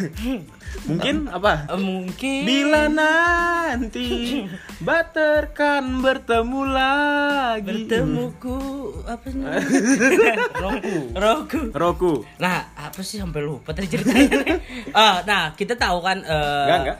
[0.84, 1.70] Mungkin apa?
[1.70, 4.42] eh, mungkin Bila nanti
[4.84, 7.86] butter kan bertemu lagi.
[7.86, 8.58] bertemuku
[9.06, 9.38] apa sih?
[10.64, 10.94] Roku.
[11.14, 11.60] Roku.
[11.72, 12.12] Roku.
[12.36, 14.30] Nah, apa sih sampai lupa tadi ceritanya?
[14.94, 16.98] Ah, nah, kita tahu kan eh, Enggak, enggak.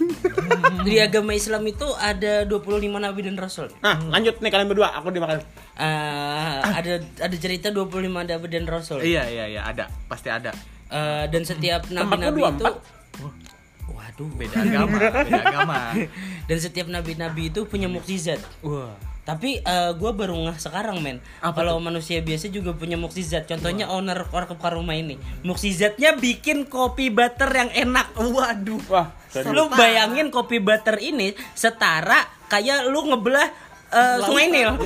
[0.88, 3.70] di agama Islam itu ada 25 nabi dan rasul.
[3.78, 5.38] Nah, lanjut nih kalian berdua, aku dimakan.
[5.78, 8.98] Eh, ada ada cerita 25 nabi dan rasul.
[9.06, 9.86] Iya, iya, iya, ada.
[10.10, 10.50] Pasti ada.
[10.90, 13.94] Eh, dan setiap nabi-nabi itu 24.
[13.94, 15.78] Waduh, Beda agama, beda agama.
[16.50, 18.42] dan setiap nabi-nabi itu punya mukjizat.
[18.66, 19.09] Wah.
[19.20, 21.20] Tapi eh, gua baru ngeh sekarang men.
[21.42, 25.20] Kalau manusia biasa juga punya mukjizat Contohnya owner warkop rumah ini.
[25.46, 28.16] Mukjizatnya bikin kopi butter yang enak.
[28.16, 28.80] Waduh.
[28.90, 29.12] Wah,
[29.54, 33.48] Lu bayangin kopi butter ini Setara kayak lu ngebelah
[33.94, 34.70] eh, sungai Nil.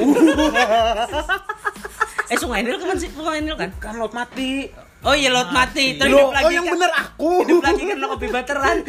[2.24, 3.12] Eh sungai Nil kan sih?
[3.12, 3.68] Sungai Nil kan?
[3.76, 4.72] kan laut mati.
[5.04, 6.00] Oh iya laut mati.
[6.00, 6.72] Terus Loh, hidup lagi oh yang kan?
[6.72, 7.30] bener aku.
[7.44, 8.76] Hidup lagi karena kopi butteran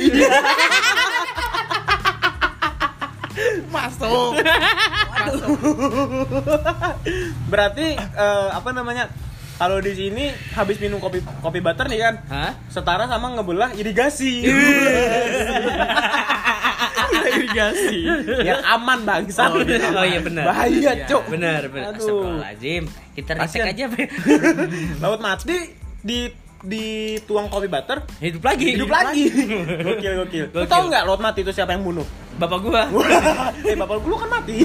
[3.70, 4.38] Masuk.
[7.48, 9.10] Berarti eh, apa namanya?
[9.56, 12.52] Kalau di sini habis minum kopi kopi butter nih kan, Hah?
[12.68, 14.44] setara sama ngebelah irigasi.
[17.26, 18.04] Irigasi.
[18.44, 19.48] Biar aman bangsa.
[19.48, 20.44] Oh, oh iya benar.
[20.46, 21.24] Bahaya, Cuk.
[21.32, 21.96] Benar, benar.
[21.96, 22.04] Aduh.
[22.04, 22.84] Astagfirullahaladzim.
[23.16, 23.86] Kita retek aja.
[25.04, 25.56] Laut mati
[26.04, 26.28] di
[26.66, 26.86] di
[27.24, 28.74] tuang kopi butter Hidup lagi.
[28.74, 29.30] hidup lagi.
[29.86, 30.46] gokil gokil.
[30.50, 30.68] Lu Gokil.
[30.68, 32.04] tau nggak laut mati itu siapa yang bunuh?
[32.36, 32.84] Bapak gua.
[33.64, 34.60] eh bapak lu kan mati.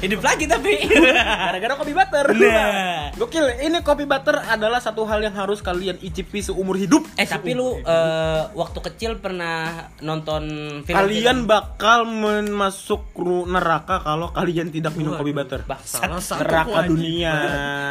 [0.00, 0.80] hidup lagi tapi.
[1.44, 2.24] Gara-gara kopi butter.
[2.32, 3.12] Nah.
[3.12, 7.04] Gokil, ini kopi butter adalah satu hal yang harus kalian icipi seumur hidup.
[7.14, 10.44] eh, tapi lu eh, waktu kecil pernah nonton
[10.82, 15.68] film Kalian bakal men- masuk ru- neraka kalau kalian tidak minum kopi butter.
[15.82, 17.34] Salah satu Neraka dunia,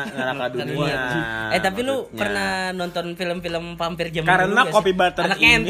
[0.07, 0.97] neraka dunia.
[1.51, 2.17] Eh tapi lu maksudnya.
[2.17, 5.69] pernah nonton film-film vampir zaman Karena kopi butter Anak ini.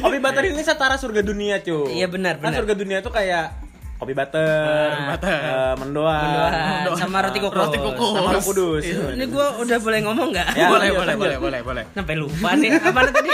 [0.00, 1.92] kopi butter ini setara surga dunia, cuy.
[1.92, 2.64] Iya, benar, Kan benar.
[2.64, 3.52] surga dunia itu kayak
[3.94, 5.28] kopi butter, butter.
[5.28, 6.48] eh, mendoan,
[6.80, 7.60] Mendoan, sama roti kukus.
[7.60, 8.16] Roti kukus.
[8.16, 8.82] sama roh kudus.
[8.88, 10.48] Ini gua udah boleh ngomong nggak?
[10.56, 11.84] Ya, boleh, boleh, boleh, boleh, boleh.
[11.92, 12.80] Sampai lupa nih.
[12.80, 13.30] Apa tadi?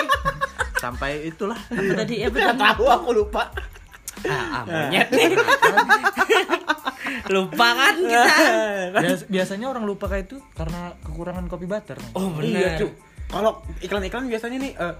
[0.76, 1.54] Sampai itulah.
[1.54, 2.14] Apa tadi?
[2.18, 2.66] Ya Nggak betul.
[2.66, 3.42] tahu aku lupa.
[4.26, 5.38] Ah, ah, monyet nih.
[7.28, 8.26] lupa kan kita?
[8.96, 11.94] Bias- biasanya orang lupa kayak itu karena kekurangan kopi butter.
[12.12, 12.74] Oh Iya, benar.
[12.76, 12.86] cu.
[13.26, 14.94] Kalau iklan-iklan biasanya nih eh,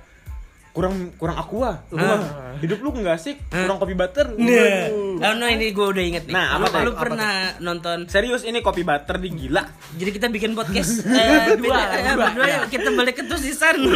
[0.77, 1.89] kurang kurang aqua.
[1.89, 2.53] Ah.
[2.61, 4.37] Hidup lu nggak asik, kurang kopi butter.
[4.37, 4.93] Nah,
[5.25, 6.37] oh no ini gue udah inget nih.
[6.37, 6.81] Nah, apa lu, tuh?
[6.85, 7.99] lu Apa pernah nonton?
[8.07, 9.65] Serius ini kopi butter di gila.
[9.97, 12.61] Jadi kita bikin podcast eh, Berdua, beda- eh, berdua, ya.
[12.69, 13.77] kita balik ke tusisan.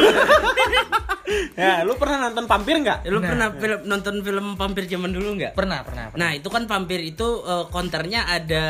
[1.55, 3.07] Ya, lu pernah nonton vampir nggak?
[3.07, 5.55] lu pernah film, nonton film vampir zaman dulu nggak?
[5.55, 6.11] Pernah, pernah.
[6.11, 6.27] pernah.
[6.27, 8.65] Nah itu kan vampir itu eh, konternya ada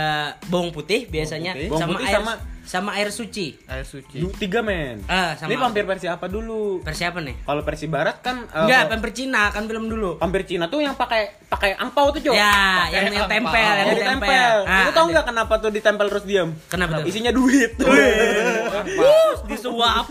[0.44, 1.68] bawang putih biasanya putih.
[1.72, 3.58] Bawang sama putih air sama- sama air suci.
[3.66, 4.22] Air suci.
[4.22, 5.02] Du- Tiga men.
[5.04, 6.78] Ah, sama Ini vampir versi apa dulu?
[6.80, 7.42] versi apa nih?
[7.42, 10.16] Kalau versi barat kan eh, Enggak, vampir Cina kan film dulu.
[10.16, 12.30] vampir Cina tuh yang pakai pakai angpau tuh, Cok.
[12.30, 13.34] Ya, yang yang angpau.
[13.34, 14.22] tempel, yang Yang ditempel.
[14.22, 14.56] ditempel.
[14.70, 16.48] Ah, Lu tau nggak kenapa tuh ditempel terus diam?
[16.68, 17.10] Kenapa tuh?
[17.10, 17.74] Isinya duit.
[19.50, 20.06] disuap,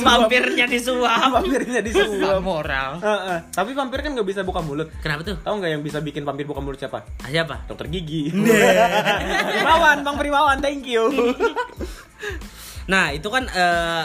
[0.00, 1.28] vampirnya disuap.
[1.30, 2.40] Vampirnya disuap.
[2.40, 2.96] moral.
[2.98, 3.38] Heeh.
[3.52, 4.88] Tapi vampir kan nggak bisa buka mulut.
[4.98, 5.36] Kenapa tuh?
[5.36, 7.04] Tahu nggak yang bisa bikin vampir buka mulut siapa?
[7.20, 7.68] Siapa?
[7.68, 8.32] Dokter gigi.
[8.32, 11.04] Primawan, Bang Primawan, thank you.
[12.88, 14.04] Nah itu kan eh,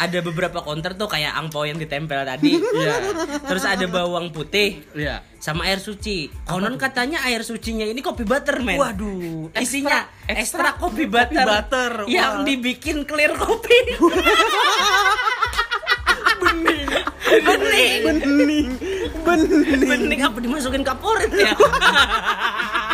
[0.00, 2.56] ada beberapa counter tuh kayak angpau yang ditempel tadi.
[2.80, 2.96] Iya.
[3.44, 5.20] Terus ada bawang putih Iya.
[5.36, 6.32] sama air suci.
[6.48, 8.80] Konon katanya air sucinya ini kopi butter, men.
[8.80, 9.52] Waduh.
[9.60, 11.92] Isinya ekstra, ekstra kopi kopi butter, butter.
[12.08, 12.46] yang Wah.
[12.48, 13.76] dibikin clear kopi.
[16.40, 16.88] bening.
[17.44, 18.00] bening.
[18.00, 18.68] bening
[19.20, 21.52] bening Bening apa dimasukin kaporit ya?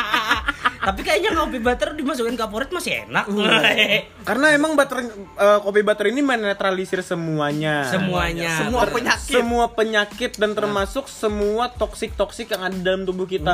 [0.86, 3.26] Tapi kayaknya kopi butter dimasukin kaporit masih enak.
[4.28, 5.02] karena emang butter
[5.34, 8.50] eh, kopi butter ini menetralisir semuanya Semuanya.
[8.56, 9.32] Semua Ter- penyakit.
[9.32, 13.50] semua penyakit dan termasuk semua toksik toksik yang ada dalam tubuh kita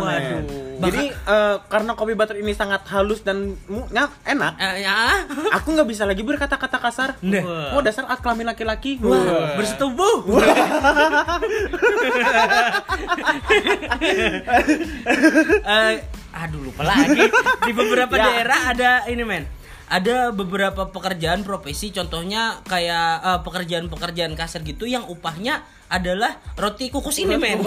[0.78, 3.56] jadi eh, karena kopi butter ini sangat halus dan
[4.22, 5.24] enak Eh, ya.
[5.56, 7.72] aku nggak bisa lagi berkata-kata kasar Nah.
[7.72, 10.28] oh dasar alat kelamin laki-laki Wah, bersetubuh.
[15.62, 15.94] Eh,
[16.42, 17.31] aduh lupa lagi.
[17.62, 18.24] Di beberapa Ya.
[18.26, 19.44] daerah ada ini men.
[19.87, 25.61] Ada beberapa pekerjaan profesi contohnya kayak eh, pekerjaan-pekerjaan kasar gitu yang upahnya
[25.92, 27.61] adalah roti kukus ini men.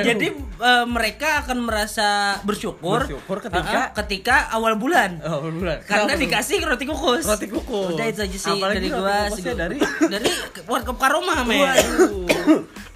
[0.00, 5.20] Jadi eh, mereka akan merasa bersyukur, Bersyukur ketika- eh, ketika awal bulan.
[5.20, 5.84] Oh, bulan.
[5.84, 7.22] Karena Kenapa dikasih roti kukus.
[7.22, 7.92] Roti kukus.
[7.92, 9.80] Udah itu aja sih Apalagi dari gua dari-
[10.16, 10.30] dari
[10.64, 11.60] warkop Karoma men.
[11.60, 12.24] Waduh.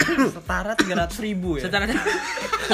[0.33, 1.69] Setara 300 ribu ya.
[1.69, 1.85] Setara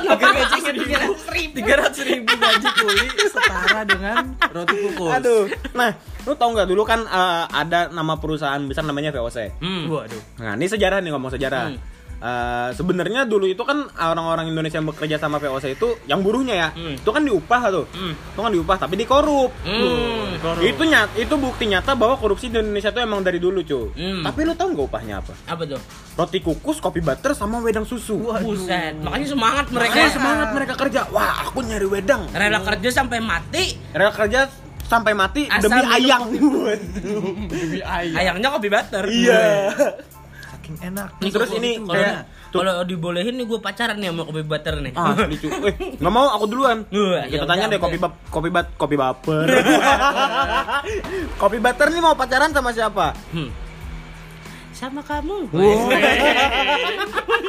[0.06, 1.54] gajinya tiga ratus ribu?
[1.58, 4.16] 300 ribu gaji kuli setara dengan
[4.46, 5.10] roti kukus.
[5.10, 5.42] aduh
[5.72, 5.90] nah
[6.22, 9.88] lu tau nggak dulu kan eh, ada nama perusahaan besar namanya VOC Hmm.
[9.88, 10.22] Waduh.
[10.38, 11.70] Nah, ini sejarah nih ngomong sejarah.
[11.70, 11.80] Hmm.
[12.16, 16.68] Eh, sebenarnya dulu itu kan orang-orang Indonesia yang bekerja sama VOC itu yang buruhnya ya,
[16.70, 16.96] Hmm.
[16.96, 18.16] itu kan diupah tuh, Hmm.
[18.16, 19.52] itu kan diupah tapi dikorup.
[19.60, 20.32] Hmm.
[20.58, 23.92] Itu nyat, itu bukti nyata bahwa korupsi di Indonesia itu emang dari dulu cuy.
[23.92, 24.24] Hmm.
[24.24, 25.36] Tapi lu tau nggak upahnya apa?
[25.46, 25.80] Apa tuh?
[26.16, 28.16] Roti kukus, kopi butter, sama wedang susu.
[28.16, 29.92] Buset, makanya semangat mereka.
[29.92, 31.00] Makanya semangat mereka kerja.
[31.10, 32.24] Wah, aku nyari wedang.
[32.32, 34.48] Rela kerja sampai mati, Mereka kerja
[34.82, 36.22] sampai mati Asal demi ayang.
[36.32, 38.16] Demi ayam.
[38.16, 39.04] ayangnya kopi butter.
[39.04, 39.42] Iya.
[40.66, 41.08] Saking enak.
[41.22, 44.92] Nih, Terus ini kalau- kayak- kalau dibolehin nih gue pacaran nih sama kopi butter nih.
[44.92, 45.46] Ah, lucu.
[45.46, 46.82] Eh, nggak mau aku duluan.
[46.84, 49.46] Wah, Kita ya tanya udah, deh kopi bap, kopi bat, kopi baper.
[51.40, 53.14] kopi butter nih mau pacaran sama siapa?
[53.30, 53.46] Hmm.
[54.74, 55.48] Sama kamu.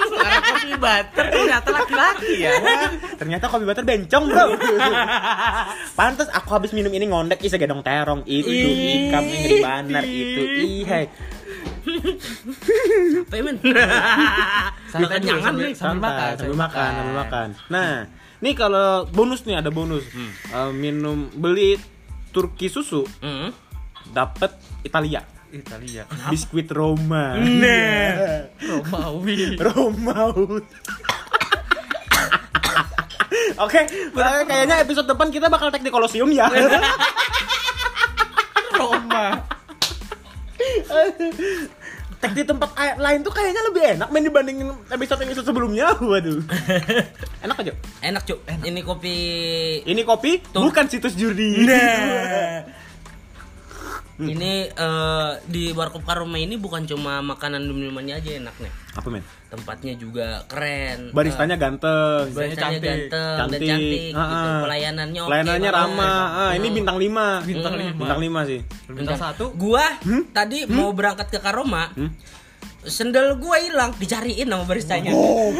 [0.08, 2.54] Setara kopi butter ternyata laki-laki ya.
[3.18, 4.46] Ternyata kopi butter bencong, Bro.
[5.92, 10.42] Pantes aku habis minum ini ngondek isi gedong terong itu ikam ini banar itu.
[10.62, 11.10] Ih,
[13.20, 13.58] Apa ya, men?
[14.92, 15.76] Santai dulu, Kenyangan sambil- nih.
[15.76, 16.92] sambil makan, sambil sambil makan, makan.
[16.94, 17.48] sambil makan.
[17.68, 17.92] Nah,
[18.38, 20.04] nih kalau bonus nih ada bonus.
[20.48, 21.76] Eh, minum beli
[22.30, 23.50] Turki susu Hmm.
[24.08, 25.24] dapat Italia.
[25.50, 26.04] Italia.
[26.28, 27.36] Biskuit Roma.
[27.36, 28.46] Nah.
[28.70, 29.56] Romawi.
[29.58, 30.64] Romaut.
[33.58, 36.46] Oke, eh, kayaknya episode depan kita bakal tag di Kolosium ya.
[38.72, 39.57] Roma.
[42.18, 45.94] Tag di tempat lain tuh kayaknya lebih enak main dibandingin episode-episode sebelumnya.
[46.02, 46.42] Waduh.
[47.46, 47.74] Enak aja.
[48.02, 48.40] Enak, Cuk.
[48.66, 49.16] Ini kopi
[49.86, 50.66] Ini kopi Tuh.
[50.66, 51.62] bukan situs judi.
[54.18, 58.74] Ini eh, di Warkop Karoma ini bukan cuma makanan dan minumannya aja enak nih.
[58.94, 59.22] Apa men?
[59.48, 61.14] Tempatnya juga keren.
[61.14, 62.26] Baristanya ganteng.
[62.26, 62.90] Eh, baristanya cantik.
[62.90, 63.70] ganteng dan Cantik.
[63.70, 64.50] cantik Ah, gitu.
[64.50, 64.62] ah.
[64.66, 65.30] Pelayanannya oke.
[65.30, 65.86] Pelayanannya banget.
[65.94, 66.26] ramah.
[66.34, 67.26] Ah, ini bintang 5.
[67.46, 67.82] Bintang Hmm.
[67.84, 67.94] lima.
[67.96, 68.60] Bintang 5 sih.
[68.90, 69.46] Bintang satu.
[69.54, 69.86] Gua
[70.32, 71.94] tadi mau berangkat ke Karoma.
[72.88, 75.12] Sendal gua hilang, dicariin sama baristanya.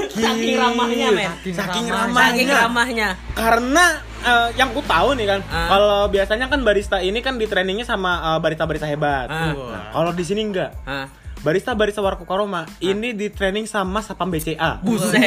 [0.10, 1.32] Saking ramahnya, men.
[1.44, 2.32] Saking ramahnya.
[2.32, 3.08] Saking ramahnya.
[3.32, 3.86] Karena
[4.18, 5.68] eh, yang ku tahu nih kan, Ah.
[5.70, 9.28] kalau biasanya kan barista ini kan di trainingnya sama eh, barista-barista hebat.
[9.28, 9.52] Ah.
[9.52, 10.72] Nah, kalau di sini enggak.
[11.38, 11.44] Hah.
[11.44, 14.82] Barista-barista Warkop Karoma ini di training sama Sapam BCA.
[14.82, 15.22] Buset.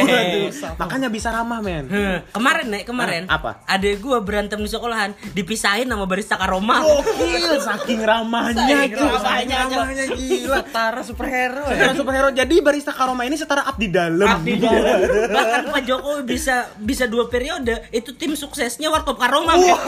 [0.76, 1.86] Makanya bisa ramah, men.
[1.86, 3.50] Heh, Kemarin nek kemarin Ah, apa?
[3.64, 6.82] Adek gua berantem di sekolahan dipisahin sama barista Karoma.
[6.82, 9.06] Gokil, saking ramahnya, Saking cuy.
[9.06, 10.56] ramahnya, gila.
[10.60, 11.72] Setara superhero ya.
[11.72, 12.28] Setara superhero.
[12.30, 14.26] Jadi barista Karoma ini setara abdi dalam.
[14.28, 14.98] Abdi dalam.
[15.30, 19.54] Bahkan Pak Jokowi bisa bisa dua periode itu tim suksesnya Warkop Karoma.
[19.54, 19.70] men.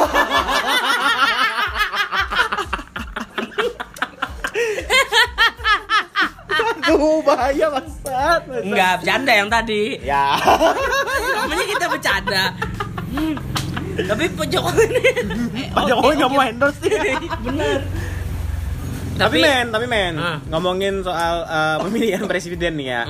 [6.86, 8.40] Aduh, bahaya bangsat.
[8.44, 8.64] bangsat.
[8.64, 9.82] Enggak, bercanda yang tadi.
[10.00, 10.36] Ya.
[11.36, 12.44] Namanya kita bercanda.
[13.08, 13.34] Hmm.
[13.92, 17.12] Tapi Pak Jokowi ini Pak Jokowi nggak mau endorse sih.
[17.42, 17.80] Bener.
[19.12, 20.40] Tapi men, tapi men, Ah.
[20.48, 23.02] ngomongin soal eh, pemilihan presiden nih ya.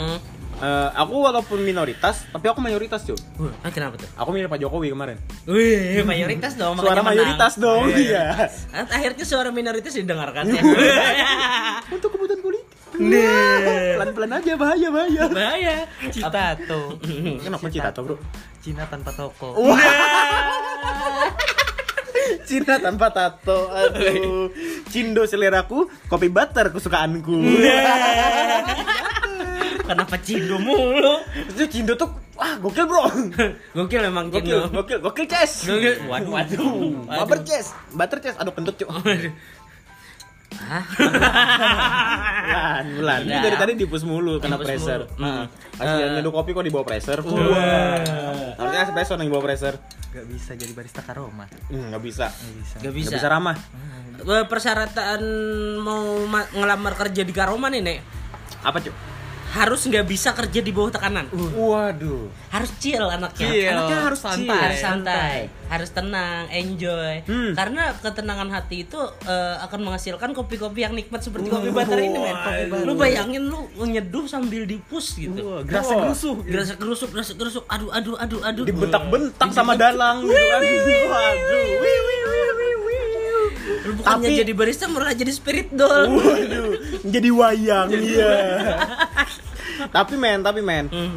[0.59, 3.19] Eh, aku walaupun minoritas, tapi aku mayoritas cuy.
[3.61, 4.07] Ah, kenapa tuh?
[4.15, 5.19] Aku milih Pak Jokowi kemarin.
[5.45, 6.75] Wih, mayoritas dong.
[6.77, 7.07] Suara menang.
[7.09, 8.51] mayoritas dong, iya.
[8.71, 10.63] Ah, Akhirnya suara minoritas didengarkan ya.
[11.95, 12.62] Untuk kebutuhan politik.
[12.93, 13.97] Nah.
[13.97, 15.23] Pelan-pelan aja, bahaya, bahaya.
[15.29, 15.75] Bahaya.
[16.13, 17.01] Citato.
[17.41, 18.17] Kenapa Cina tuh bro?
[18.61, 19.57] Cina tanpa toko.
[22.47, 24.53] Cina tanpa tato, aduh.
[24.93, 27.33] Cindo seleraku, kopi butter kesukaanku.
[29.89, 31.21] Kenapa Cindo mulu?
[31.51, 33.03] Itu Cindo tuh wah gokil, Bro.
[33.75, 34.71] Gokil memang Gokil, Cindo.
[34.71, 35.67] gokil, gokil, Ces.
[35.69, 35.95] Gokil.
[36.07, 36.31] Waduh.
[36.33, 36.73] Waduh.
[37.27, 37.67] Butter Ces.
[37.93, 38.35] Butter Ces.
[38.39, 38.89] Aduh, kentut, Cuk.
[40.55, 40.85] Hah?
[42.43, 43.19] Bulan, bulan.
[43.21, 43.43] Ini Udah.
[43.43, 45.03] dari tadi dipus mulu kena Dipus pressure.
[45.13, 45.23] mulu.
[45.23, 45.45] Hmm.
[45.73, 46.11] Kasih Eh.
[46.15, 47.21] nyeduh kopi kok di bawah pressure.
[47.23, 47.99] Wah.
[48.55, 49.77] Harusnya espresso yang di bawah pressure.
[50.13, 51.49] Gak bisa jadi barista karoma.
[51.67, 52.27] Hmm, nggak bisa.
[52.29, 52.75] Gak bisa.
[52.79, 53.15] Gak bisa.
[53.17, 53.57] bisa ramah.
[54.15, 55.21] Eh, Persyaratan
[55.79, 57.99] mau ma- ngelamar kerja di Karoma nih, Nek.
[58.63, 58.95] Apa, Cuk?
[59.53, 61.29] Harus nggak bisa kerja di bawah tekanan.
[61.53, 62.33] Waduh.
[62.49, 63.49] Harus chill anaknya.
[63.53, 64.41] Chill, Anaknya harus santai.
[64.41, 65.37] chill, harus santai,
[65.69, 67.13] harus tenang, enjoy.
[67.29, 67.53] Hmm.
[67.53, 68.97] Karena ketenangan hati itu
[69.29, 72.37] eh, akan menghasilkan kopi-kopi yang nikmat seperti kopi butter ini, men.
[72.83, 75.37] Lu bayangin lu nyeduh sambil dipus gitu.
[75.45, 76.35] Wah, gerasa gerusuh.
[76.43, 77.65] Gerasa gerusuk, gerasa gerusuk.
[77.69, 78.65] Aduh, aduh, aduh, aduh.
[78.65, 80.61] Dibentak-bentak sama dalang gitu kan.
[81.13, 81.67] Waduh.
[81.77, 83.02] Wih, wih, wih, wih, wih.
[83.83, 86.09] Lu bukannya Tapi- jadi barista malah jadi spirit doll.
[86.11, 86.73] Waduh,
[87.05, 88.35] jadi wayang iya.
[89.89, 91.17] tapi men, tapi men, Hmm.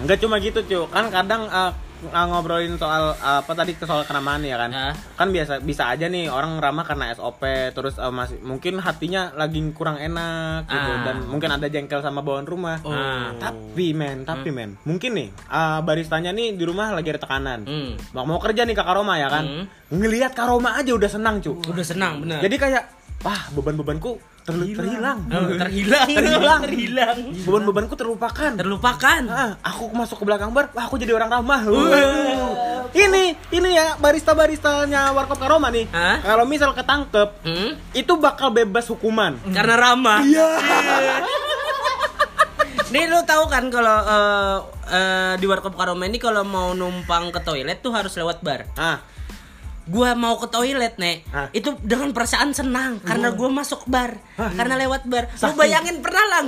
[0.00, 0.84] nggak cuma gitu cuy.
[0.88, 1.72] Kan kadang uh,
[2.04, 4.70] ngobrolin soal apa tadi soal kenamaan ya kan.
[4.72, 4.94] Ah.
[5.16, 9.64] Kan biasa bisa aja nih orang ramah karena SOP terus uh, masih mungkin hatinya lagi
[9.72, 11.02] kurang enak gitu Ah.
[11.08, 12.78] dan mungkin ada jengkel sama bawaan rumah.
[12.84, 13.32] Ah.
[13.40, 17.64] Tapi men, tapi men, mungkin nih uh, baristanya nih di rumah lagi ada tekanan.
[17.64, 17.92] Hmm.
[18.12, 19.68] Mau mau kerja nih ke Karoma ya kan.
[19.88, 21.56] Ngelihat Karoma aja udah senang cuy.
[21.64, 22.44] Udah senang, bener.
[22.44, 22.84] Jadi kayak
[23.24, 25.18] wah beban-bebanku terhilang.
[25.26, 26.60] Oh, terhilang, Terhilang.
[26.62, 27.16] terhilang.
[27.42, 28.54] Beban-bebanku terlupakan.
[28.54, 29.20] Terlupakan.
[29.26, 31.66] Ah, aku masuk ke belakang bar, wah aku jadi orang ramah.
[32.88, 35.90] Ini, ini ya barista-baristanya Warkop Karoma nih.
[36.22, 37.74] Kalau misal ketangkep, Hmm?
[37.92, 39.36] itu bakal bebas hukuman.
[39.46, 40.22] Karena ramah.
[40.22, 40.48] Iya.
[42.86, 44.56] Nih lu tahu kan kalau eh,
[44.88, 48.62] eh, di Warkop Karoma ini kalau mau numpang ke toilet tuh harus lewat bar.
[48.78, 49.02] Ah,
[49.86, 51.18] Gua mau ke toilet, Nek.
[51.28, 51.46] Hah?
[51.50, 54.18] Itu dengan perasaan senang karena gua masuk bar.
[54.34, 55.24] Karena lewat bar.
[55.26, 56.40] Lu Saking- bayangin pernah lah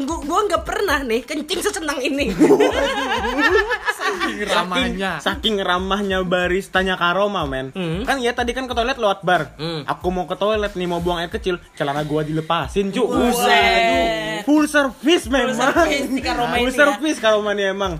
[0.00, 2.32] gua, gua nggak pernah nih kencing sesenang ini.
[3.96, 5.12] Saking ramahnya.
[5.18, 7.70] saking ramahnya baristanya Karoma, men.
[7.70, 8.02] Hmm.
[8.02, 9.52] Kan ya tadi kan ke toilet lewat bar.
[9.56, 9.84] Hmm.
[9.84, 13.04] Aku mau ke toilet nih mau buang air kecil, celana gua dilepasin, cu.
[13.04, 13.44] Buset.
[13.44, 14.24] Waduh.
[14.46, 15.58] Full service memang.
[15.58, 16.78] service di Karoma Full ini ya.
[16.78, 17.92] service Karoma ini emang.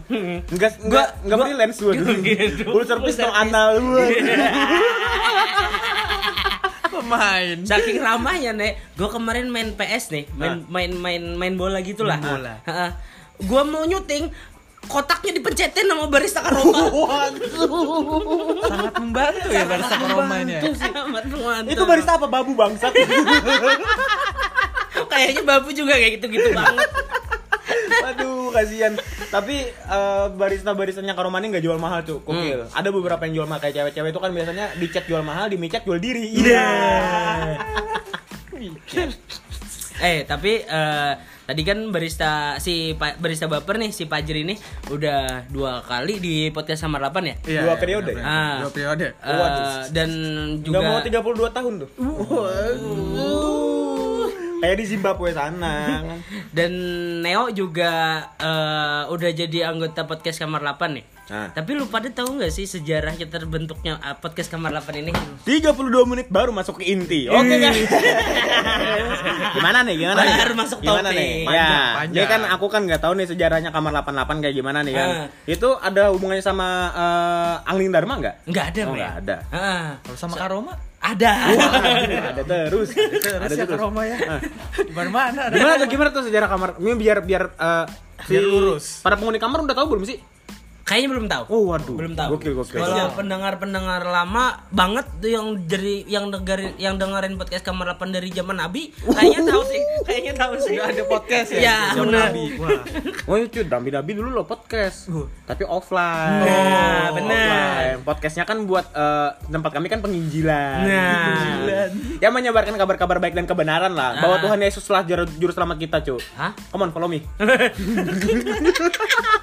[0.46, 1.92] Enggak enggak enggak gua- freelance gua.
[1.92, 2.64] Gitu.
[2.74, 4.06] Full service Full dong anal gua.
[7.06, 7.56] Pemain.
[7.62, 8.98] Saking ramahnya, Nek.
[8.98, 12.18] Gua kemarin main PS nih, main main main main bola gitulah.
[12.18, 12.54] Main bola.
[12.66, 12.90] Heeh.
[13.46, 14.34] Gua mau nyuting
[14.86, 17.30] kotaknya dipencetin sama barista Karoma.
[18.70, 20.54] Sangat membantu ya barista karoma ini.
[21.70, 22.94] Itu barista apa babu bangsat?
[25.16, 26.88] Kayaknya babu juga kayak gitu-gitu banget.
[28.07, 28.92] Aduh, kasihan.
[29.27, 32.66] Tapi eh, barista-baristanya Karoma ini nggak jual mahal tuh, gokil.
[32.70, 35.57] Ada beberapa yang jual mahal kayak cewek-cewek itu kan biasanya di chat jual mahal, di
[35.57, 36.31] micet jual diri.
[36.33, 36.66] Iya.
[39.96, 41.12] Eh, tapi eh,
[41.46, 44.55] tadi kan barista si Pa- barista baper nih si Pajri ini
[44.92, 47.35] udah dua kali di podcast Samar 8 ya?
[47.49, 48.12] Iya, Dua iya, periode.
[48.20, 48.61] Ah.
[48.61, 49.07] Dua periode.
[49.16, 49.88] Eh, Waduh.
[49.88, 50.11] dan
[50.61, 51.90] Nggak mau juga 32 tahun tuh.
[54.56, 56.18] Kayak di Zimbabwe sana kan.
[56.56, 56.72] dan
[57.20, 57.92] Neo juga
[58.40, 61.04] eh, udah jadi anggota podcast Kamar 8 nih.
[61.26, 61.50] Nah.
[61.50, 65.12] Tapi lu pada tahu nggak sih sejarahnya terbentuknya eh, podcast Kamar 8 ini?
[65.44, 65.74] 32
[66.06, 67.26] menit baru masuk ke inti.
[67.26, 67.74] Oke kan?
[69.58, 69.94] gimana nih?
[69.98, 70.36] Gimana nih?
[70.38, 71.18] Baru masuk gimana topik.
[71.18, 71.30] nih?
[71.44, 72.14] Panjang, ya, panjang.
[72.14, 75.08] Jadi kan aku kan nggak tahu nih sejarahnya kamar 88 kayak gimana nih kan.
[75.10, 75.26] Ah.
[75.44, 78.34] Itu ada hubungannya sama eh, Angling Dharma nggak?
[78.48, 79.36] Nggak ada, Oh, nggak ada.
[80.06, 80.72] Kalau sama karoma
[81.14, 81.32] ada.
[82.34, 82.88] ada terus.
[82.90, 84.16] terus ya karoma ya.
[84.82, 85.54] Di mana-mana ada.
[85.54, 86.70] Gimana tuh gimana tuh sejarah kamar?
[86.82, 87.42] Ini biar biar
[88.26, 89.04] si Biar lurus.
[89.06, 90.18] Para penghuni kamar udah tahu belum sih?
[90.87, 91.44] Kayaknya belum tahu.
[91.51, 91.96] Oh, waduh.
[91.99, 92.38] Belum tahu.
[92.38, 92.79] Gokil, gokil.
[92.79, 98.31] Kalau pendengar-pendengar lama banget tuh yang dari yang dengerin yang dengerin podcast Kamar 8 dari
[98.31, 99.83] zaman Nabi, kayaknya tahu sih.
[100.07, 100.79] Kayaknya tahu sih.
[100.79, 101.59] Udah ada podcast ya.
[101.59, 102.31] Ya, Zaman benar.
[102.31, 102.44] Nabi.
[102.57, 102.81] Wah.
[103.27, 105.11] Oh itu Dambi Dabi dulu lo podcast,
[105.42, 106.46] tapi offline.
[106.46, 107.11] Nah.
[107.11, 107.99] Offline.
[108.07, 110.79] Podcastnya kan buat eh, tempat kami kan penginjilan.
[110.87, 111.90] Nah.
[112.16, 114.22] Ya menyebarkan kabar-kabar baik dan kebenaran lah.
[114.22, 114.40] Bahwa Ah.
[114.40, 116.22] Tuhan Yesus lah juru, juru selamat kita cu.
[116.37, 116.55] Hah?
[116.70, 117.27] Come on follow me.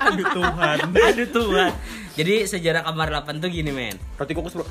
[0.01, 0.77] Aduh Tuhan.
[0.87, 1.71] Aduh Tuhan.
[2.13, 3.97] Jadi sejarah Kamar 8 tuh gini, men.
[4.15, 4.65] Roti kukus bro.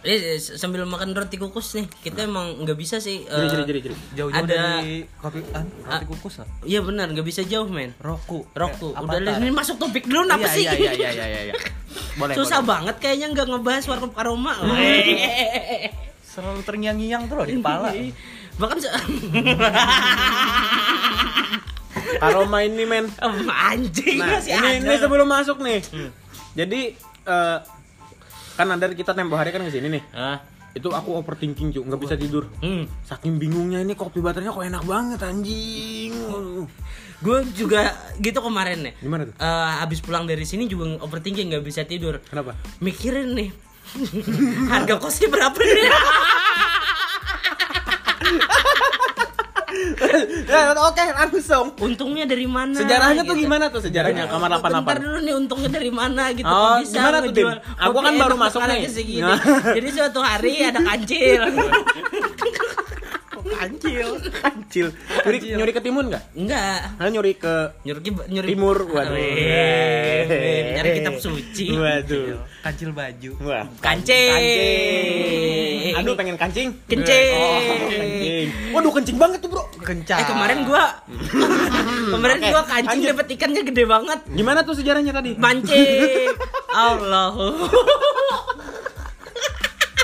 [0.00, 3.24] Eh, sambil makan roti kukus nih, kita emang nggak bisa sih.
[3.24, 3.96] Jadi eh, jadi jadi jadi.
[4.16, 6.48] Jauh-jauh Ada- dari kopi ah, roti kukus lah.
[6.62, 7.92] Iya benar, nggak bisa jauh, men.
[8.00, 8.48] Roku.
[8.52, 8.92] Roku.
[8.92, 10.64] Eh, Udah ini masuk topik dulu apa Iya, sih?
[10.64, 11.54] Iya iya iya iya iya.
[12.16, 12.32] Boleh.
[12.32, 12.68] Susah boleh.
[12.72, 14.56] banget kayaknya nggak ngebahas warkop aroma.
[16.32, 17.92] Selalu terngiang-ngiang tuh loh di kepala.
[18.56, 18.76] Bahkan
[22.22, 23.06] Aroma ini men.
[23.50, 24.78] anjing Nah masih ini ada.
[24.82, 25.80] ini sebelum masuk nih.
[26.56, 26.80] Jadi
[27.26, 27.58] eh,
[28.56, 30.02] kan ada kita tempo hari kan ke sini nih.
[30.16, 30.38] Hah?
[30.76, 31.88] Itu aku overthinking, Cuk.
[31.88, 32.52] Nggak bisa tidur.
[32.60, 32.84] Hmm.
[33.04, 36.12] Saking bingungnya ini kopi butternya kok enak banget anjing.
[37.24, 38.94] Gue juga gitu kemarin nih.
[39.00, 39.34] Gimana tuh?
[39.40, 42.20] Eh, habis pulang dari sini juga overthinking nggak bisa tidur.
[42.28, 42.52] Kenapa?
[42.84, 43.48] Mikirin nih.
[44.72, 45.88] Harga kosnya berapa nih?
[49.96, 50.05] ya,
[50.88, 51.66] oke, langsung.
[51.80, 52.76] Untungnya dari mana?
[52.76, 53.44] Sejarahnya tuh gitu.
[53.46, 55.02] gimana tuh sejarahnya kamar Bentar 88?
[55.02, 57.32] dulu nih untungnya dari mana gitu Oh, bisa gimana tuh,
[57.80, 58.80] Aku kan baru masuk nih.
[58.88, 59.32] segini.
[59.76, 61.42] Jadi suatu hari ada kancil.
[63.52, 64.08] Kancil.
[64.42, 64.86] Kancil.
[65.22, 66.24] Nyuri, nyuri ke timun nggak?
[66.34, 66.80] Enggak.
[66.98, 67.54] Nah, nyuri ke
[67.86, 68.78] Nyuri nyuri timur.
[68.90, 69.14] Waduh.
[70.76, 71.76] Nyari kitab suci.
[71.76, 72.42] Waduh.
[72.66, 73.30] Kancil baju.
[73.46, 73.64] Wah.
[73.78, 74.32] Kancing.
[74.34, 75.94] Kancing.
[75.96, 76.68] Aduh, pengen kancing.
[76.90, 77.32] Kencing.
[77.38, 77.60] Oh,
[77.94, 78.48] kancing.
[78.74, 79.62] Waduh, kencing banget tuh, Bro.
[79.86, 80.18] Kencang.
[80.18, 80.84] Eh kemarin gua
[82.14, 84.18] kemarin Oke, gua kancing dapat ikannya gede banget.
[84.34, 85.38] Gimana tuh sejarahnya tadi?
[85.38, 86.34] Mancing.
[86.76, 87.32] Allah.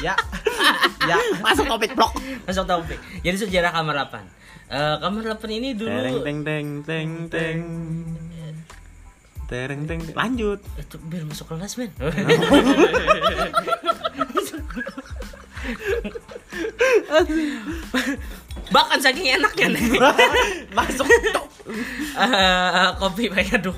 [0.03, 0.15] Ya.
[1.11, 1.17] ya.
[1.41, 2.13] Masuk topik blok.
[2.45, 2.99] Masuk topik.
[3.23, 4.19] Jadi sejarah kamar 8.
[4.73, 7.59] Eh, kamar 8 ini dulu Teng teng teng teng teng.
[9.47, 10.17] Tereng teng teng.
[10.17, 10.59] Lanjut.
[10.81, 11.93] itu biar masuk kelas men
[18.73, 20.01] bahkan saking enaknya nih
[20.79, 21.47] Masuk tuh.
[22.17, 23.77] Eh, kopi banyak aduh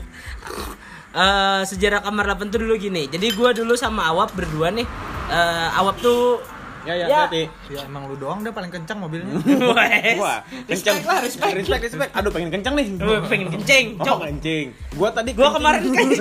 [1.15, 4.83] Eh, sejarah kamar 8 tuh dulu gini jadi gua dulu sama Awap berdua nih
[5.25, 6.43] Eh, Awap tuh
[6.85, 7.25] Ya ya, Ya.
[7.71, 9.33] Ya emang lu doang deh paling kencang mobilnya.
[10.21, 10.69] Wah, kencang.
[10.69, 11.53] Respect lah, respect.
[11.57, 12.11] respect, respect.
[12.13, 12.87] Aduh, pengen kencang nih.
[13.01, 14.67] Gua pengen kencing Oh, cok kencing.
[14.93, 15.57] Gua tadi Gua kencing.
[15.57, 16.21] kemarin kencing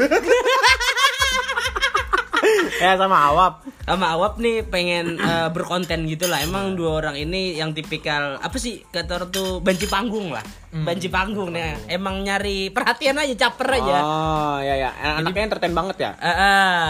[2.82, 3.66] Ya sama awap.
[3.84, 6.42] sama Awap nih pengen eh, berkonten gitu lah.
[6.42, 10.44] Emang dua orang ini yang tipikal apa sih kata tuh banci panggung lah.
[10.74, 11.90] Banci panggung nih.
[11.92, 13.98] Emang nyari perhatian aja, caper aja.
[14.02, 14.90] Oh, ya ya.
[15.22, 16.12] Anaknya entertain banget ya.
[16.18, 16.90] Eh, eh.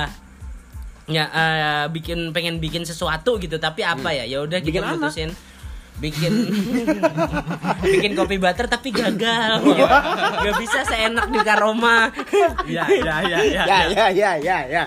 [1.12, 4.24] ya eh, bikin pengen bikin sesuatu gitu, tapi apa ya?
[4.24, 5.30] Ya udah kita Bikin mutusin
[5.94, 6.34] bikin
[7.94, 12.10] bikin kopi butter tapi gagal nggak bisa seenak di Karoma
[12.64, 13.62] Iya, iya, iya, iya.
[13.64, 14.84] Ya ya ya ya ya.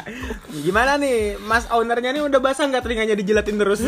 [0.51, 3.81] Gimana nih, Mas ownernya nih udah basah nggak telinganya dijilatin terus?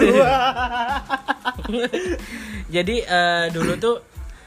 [2.75, 3.97] jadi eh, dulu tuh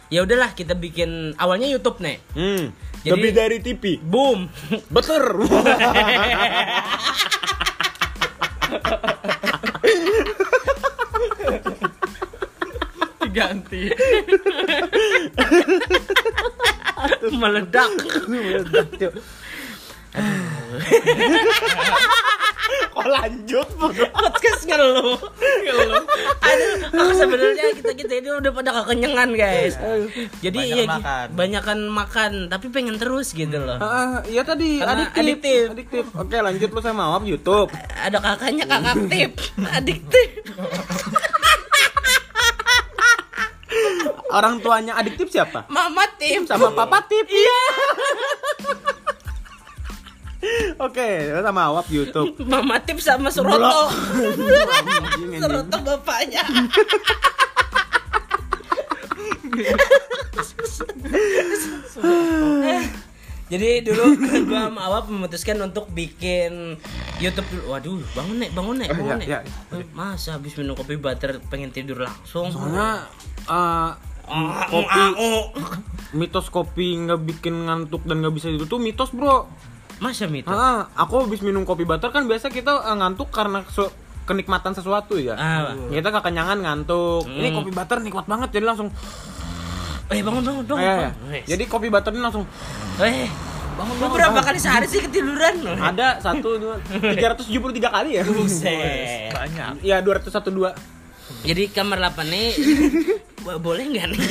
[0.08, 2.64] ya udahlah kita bikin awalnya YouTube nih hmm.
[3.02, 3.84] Jadi- Lebih dari TV.
[3.98, 4.46] boom
[4.90, 5.46] Betul.
[13.32, 13.88] Diganti.
[17.32, 17.88] meledak
[18.28, 19.14] Meledak.
[22.92, 23.68] Kok lanjut?
[24.12, 25.16] podcast ngeluh
[25.62, 26.04] ngeluh
[26.42, 29.76] aduh aku sebenarnya kita kita ini udah pada kekenyangan guys
[30.40, 31.28] jadi Banyak ya makan.
[31.32, 35.24] banyakan makan tapi pengen terus gitu loh Ah, iya tadi Karena adiktif.
[35.24, 35.66] adiktif.
[35.72, 36.06] adiktif.
[36.14, 37.72] Oke, lanjut lu sama awap YouTube.
[37.98, 39.32] ada kakaknya kakak tip
[39.70, 40.28] adiktif
[44.32, 45.68] Orang tuanya adiktif siapa?
[45.68, 47.26] mama tip Sama papa tip.
[47.26, 47.60] iya
[50.82, 52.34] Oke, lu sama awap YouTube.
[52.42, 53.94] mama tip sama Suroto.
[55.38, 56.42] Suroto bapaknya
[63.52, 64.16] Jadi dulu
[64.48, 66.80] gua sama Awap memutuskan untuk bikin
[67.20, 67.64] YouTube dulu.
[67.70, 69.28] Waduh, bangun nek, bangun nek, bangun nek.
[69.28, 72.48] ya, Eh, Masa habis minum kopi butter pengen tidur langsung?
[72.48, 73.04] Soalnya
[73.44, 74.00] eh, Ah,
[74.68, 75.04] kopi
[76.12, 79.48] mitos kopi nggak bikin ngantuk dan nggak bisa itu tuh mitos bro.
[79.98, 80.50] Masa itu?
[80.50, 85.16] Ah, aku habis minum kopi butter kan biasa kita eh, ngantuk karena su- kenikmatan sesuatu
[85.16, 85.34] ya.
[85.34, 85.78] Ah.
[85.88, 87.28] Kita kekenyangan ngantuk.
[87.28, 87.58] Ini Hmm.
[87.58, 88.90] kopi butter nikmat banget jadi langsung.
[90.10, 90.78] Eh, bangun bangun dong.
[90.78, 91.42] Eh, bangun.
[91.46, 92.44] Jadi kopi butter ini langsung
[92.98, 93.30] eh,
[93.72, 95.64] bangun, bangun, berapa kali sehari sih ketiduran?
[95.72, 96.76] ada satu dua
[97.14, 98.24] tiga ratus tujuh puluh tiga kali ya.
[98.26, 99.32] Buset.
[99.32, 99.80] Banyak.
[99.80, 100.74] Ya dua ratus satu dua.
[101.42, 102.48] Jadi kamar 8 nih
[103.44, 104.22] bo- boleh nggak nih?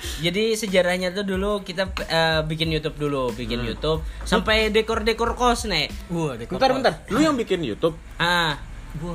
[0.00, 5.92] Jadi sejarahnya tuh dulu kita eh, bikin YouTube dulu, bikin YouTube sampai dekor-dekor kos nih.
[6.08, 6.76] Wah, dekor Bentar kos.
[6.80, 6.92] bentar.
[7.08, 7.94] Lu yang bikin YouTube?
[8.16, 8.56] Ah.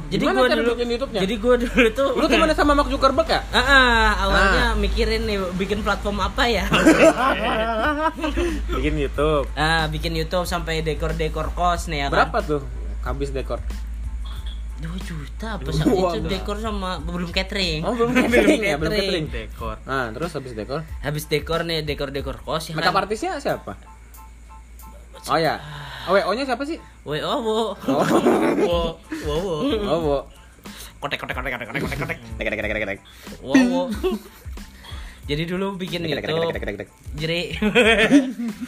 [0.07, 1.19] Jadi Gimana gua dulu bikin YouTube-nya?
[1.19, 3.43] Jadi gua dulu tuh Lu temenan sama Mark Zuckerberg ya?
[3.51, 6.63] Ah, ah, awalnya mikirin nih bikin platform apa ya?
[8.71, 9.45] bikin YouTube.
[9.53, 12.29] ah, bikin YouTube sampai dekor-dekor kos nih ya kan.
[12.29, 12.61] Berapa tuh
[13.03, 13.59] habis dekor?
[14.75, 17.79] 2 juta apa sih itu dekor sama belum catering.
[17.81, 19.25] Oh, belum catering ya, belum catering.
[19.31, 19.75] Dekor.
[19.83, 23.07] Nah, terus habis dekor, Habis dekor nih, dekor-dekor kos ya makeup kan.
[23.07, 23.71] artisnya siapa?
[25.25, 25.57] Oh ya,
[26.05, 26.77] WO-nya siapa sih?
[27.01, 27.15] Oh,
[27.45, 27.57] wo.
[27.87, 28.03] Oh,
[28.61, 28.79] Wo,
[29.25, 29.55] wo, wo.
[29.81, 30.17] oh, wo.
[30.99, 32.17] Kotek kotek kotek kotek kotek kotek kotek.
[32.35, 32.99] Dek, dek, dek, dek.
[33.41, 33.85] Wow, wow.
[35.25, 36.53] Jadi dulu bikin Dek, dek, dek, YouTube.
[36.53, 36.89] dek, dek, dek.
[37.15, 37.41] Jeri.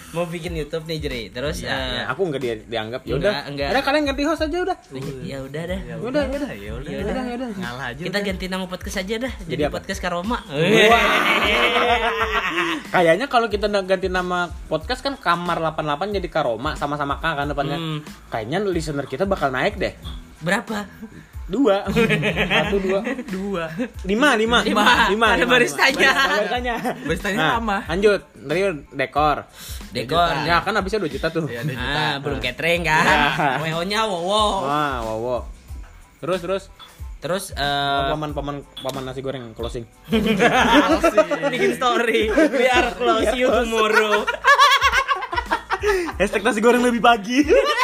[0.10, 1.22] Mau bikin YouTube nih Jeri.
[1.30, 3.02] Terus Ya, eh, ya, aku enggak dia dianggap.
[3.04, 3.36] Ya Enggak, udah.
[3.46, 3.70] enggak.
[3.70, 4.78] Udah kalian ganti host aja udah.
[5.22, 5.80] ya udah dah.
[6.00, 6.52] Udah, udah.
[6.52, 7.14] ya udah Ya udah.
[7.14, 8.26] ya udah ngalah aja Kita udah.
[8.26, 9.34] ganti nama podcast aja dah.
[9.46, 9.74] Jadi, apa?
[9.76, 10.38] podcast Karoma.
[12.90, 17.78] Kayaknya kalau kita ganti nama podcast kan Kamar 88 jadi Karoma sama-sama K kan depannya.
[17.78, 18.00] Hmm.
[18.28, 19.94] Kayaknya listener kita bakal naik deh.
[20.40, 20.90] Berapa?
[21.48, 23.00] Dua, satu dua,
[23.32, 23.66] dua
[24.04, 25.28] lima, lima, Lima.
[25.32, 26.12] Ada baristanya.
[26.12, 26.76] Ada baristanya.
[27.08, 27.78] Baristanya Nah, sama.
[27.88, 29.38] Lanjut, dari dekor.
[29.96, 30.44] Dekor.
[30.44, 31.48] Ya kan habisnya 2 juta tuh.
[31.48, 33.06] ya juta Ah, belum catering kan.
[33.64, 34.68] WO-nya wow.
[34.68, 35.42] Wah, wow, wow.
[36.20, 36.64] Terus terus
[37.18, 39.90] Terus eh paman paman paman nasi goreng closing.
[41.54, 44.22] bikin story biar close you tomorrow.
[46.22, 47.42] Hashtag nasi goreng lebih pagi.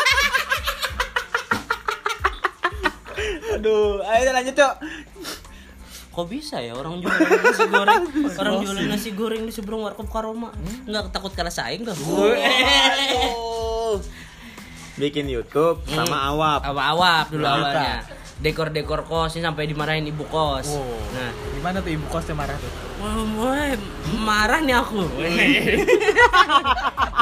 [3.63, 4.75] Aduh, ayo lanjut, Cok.
[6.11, 8.03] Kok bisa ya orang jualan nasi goreng,
[8.43, 10.51] orang jualan nasi goreng di seberang warkop Karoma,
[10.83, 11.95] nggak takut kalah saing dah.
[14.99, 16.59] Bikin YouTube sama awap.
[16.67, 18.03] Awap-awap dulu awalnya.
[18.43, 20.75] Dekor-dekor kos ini sampai dimarahin ibu kos.
[20.75, 20.99] Wow.
[21.15, 23.75] Nah, gimana tuh ibu kosnya marah tuh wah,
[24.23, 25.03] marah nih aku.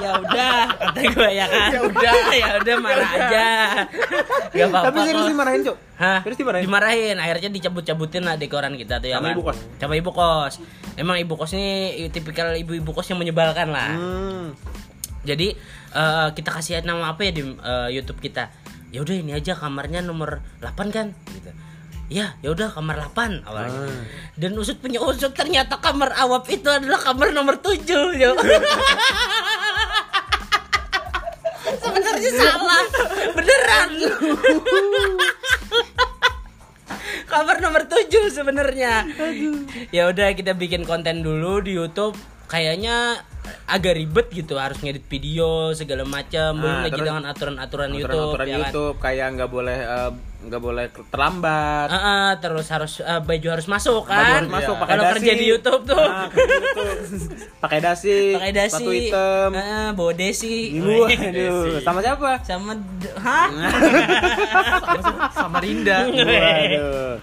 [0.04, 1.70] ya udah, kata gue ya kan.
[1.74, 2.14] Ya udah,
[2.44, 3.48] ya udah marah aja.
[4.54, 4.86] Gak apa-apa.
[4.94, 5.78] Tapi serius dimarahin, Cok.
[5.98, 6.20] Hah?
[6.26, 6.64] Terus dimarahin?
[6.66, 9.36] Dimarahin, akhirnya dicabut-cabutin lah dekoran kita tuh ya Sama kan.
[9.38, 9.58] ibu kos?
[9.78, 10.54] Sama ibu kos.
[10.98, 11.70] Emang ibu kos ini
[12.14, 13.98] tipikal ibu-ibu kos yang menyebalkan lah.
[13.98, 14.54] Hmm.
[15.22, 15.54] Jadi
[15.94, 18.50] eh, kita kasih nama apa ya di eh, YouTube kita?
[18.92, 21.52] Ya udah ini aja kamarnya nomor 8 kan gitu.
[22.12, 23.88] Ya, ya udah kamar 8 awalnya.
[23.88, 24.04] Ah.
[24.36, 28.36] Dan usut punya usut ternyata kamar awap itu adalah kamar nomor 7, yo.
[31.82, 32.84] Sebenarnya salah.
[33.32, 33.90] Beneran.
[37.32, 39.08] kamar nomor 7 sebenarnya.
[39.90, 42.14] Ya udah kita bikin konten dulu di YouTube.
[42.52, 43.24] Kayaknya
[43.64, 48.46] agak ribet gitu harus ngedit video segala macam belum Ah, lagi dengan aturan-aturan YouTube Aturan-aturan
[48.46, 48.62] ya kan?
[48.68, 51.88] YouTube kayak nggak boleh eh, nggak boleh terlambat.
[51.88, 54.82] Ah, ah, terus harus eh, baju harus masuk Baju kan harus masuk, Iya.
[54.82, 55.14] pakai kalau dasi.
[55.16, 56.90] kerja di YouTube tuh Ah, YouTube.
[57.58, 59.50] pakai dasi, pakai dasi sepatu hitam.
[59.54, 60.54] ah, bawa desi
[61.80, 62.30] sama siapa?
[62.42, 62.72] sama
[63.16, 63.48] hah
[65.38, 67.16] sama Rinda Waduh.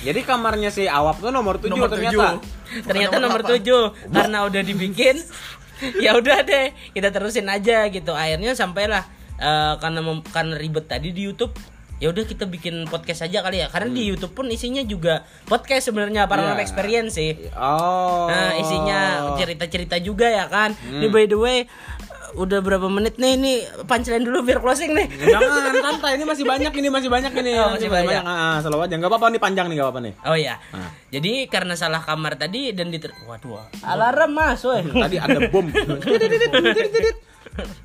[0.00, 2.40] Jadi kamarnya si Awap tuh nomor 7 Nomor ternyata.
[2.40, 2.80] tujuh.
[2.80, 3.60] ternyata nomor nomor
[3.92, 5.16] 7 karena udah dibikin
[6.04, 9.04] ya udah deh kita terusin aja gitu akhirnya sampailah
[9.36, 11.52] eh, karena karena ribet tadi di YouTube
[12.00, 15.86] ya udah kita bikin podcast aja kali ya karena di YouTube pun isinya juga podcast
[15.86, 16.64] sebenarnya paranormal Iya.
[16.64, 18.24] experience sih Oh.
[18.26, 19.00] Nah, isinya
[19.36, 20.72] cerita-cerita juga ya kan.
[20.82, 21.58] Ini by the way
[22.30, 23.52] udah berapa menit nih ini
[23.84, 25.06] punchline dulu biar closing nih.
[25.34, 25.50] Jangan
[25.82, 27.52] santai, ini masih banyak ini masih banyak ini.
[27.60, 28.22] Oh, masih banyak.
[28.22, 28.94] Ah, selalu aja.
[28.96, 30.14] Enggak apa-apa nih panjang nih, enggak apa-apa nih.
[30.24, 30.54] Oh iya.
[31.10, 33.60] Jadi karena salah kamar tadi dan diter Waduh.
[33.82, 34.86] Alarm mas, woi.
[34.86, 35.66] Tadi ada bom.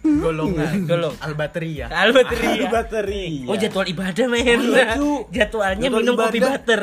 [0.03, 1.15] golongan Golong.
[1.21, 2.65] albateria Albateri.
[2.67, 3.25] Bateri.
[3.47, 4.59] Oh jadwal ibadah men.
[4.99, 5.25] Oh.
[5.29, 6.51] Jadwalnya Jadwal minum kopi ibadah.
[6.59, 6.81] butter.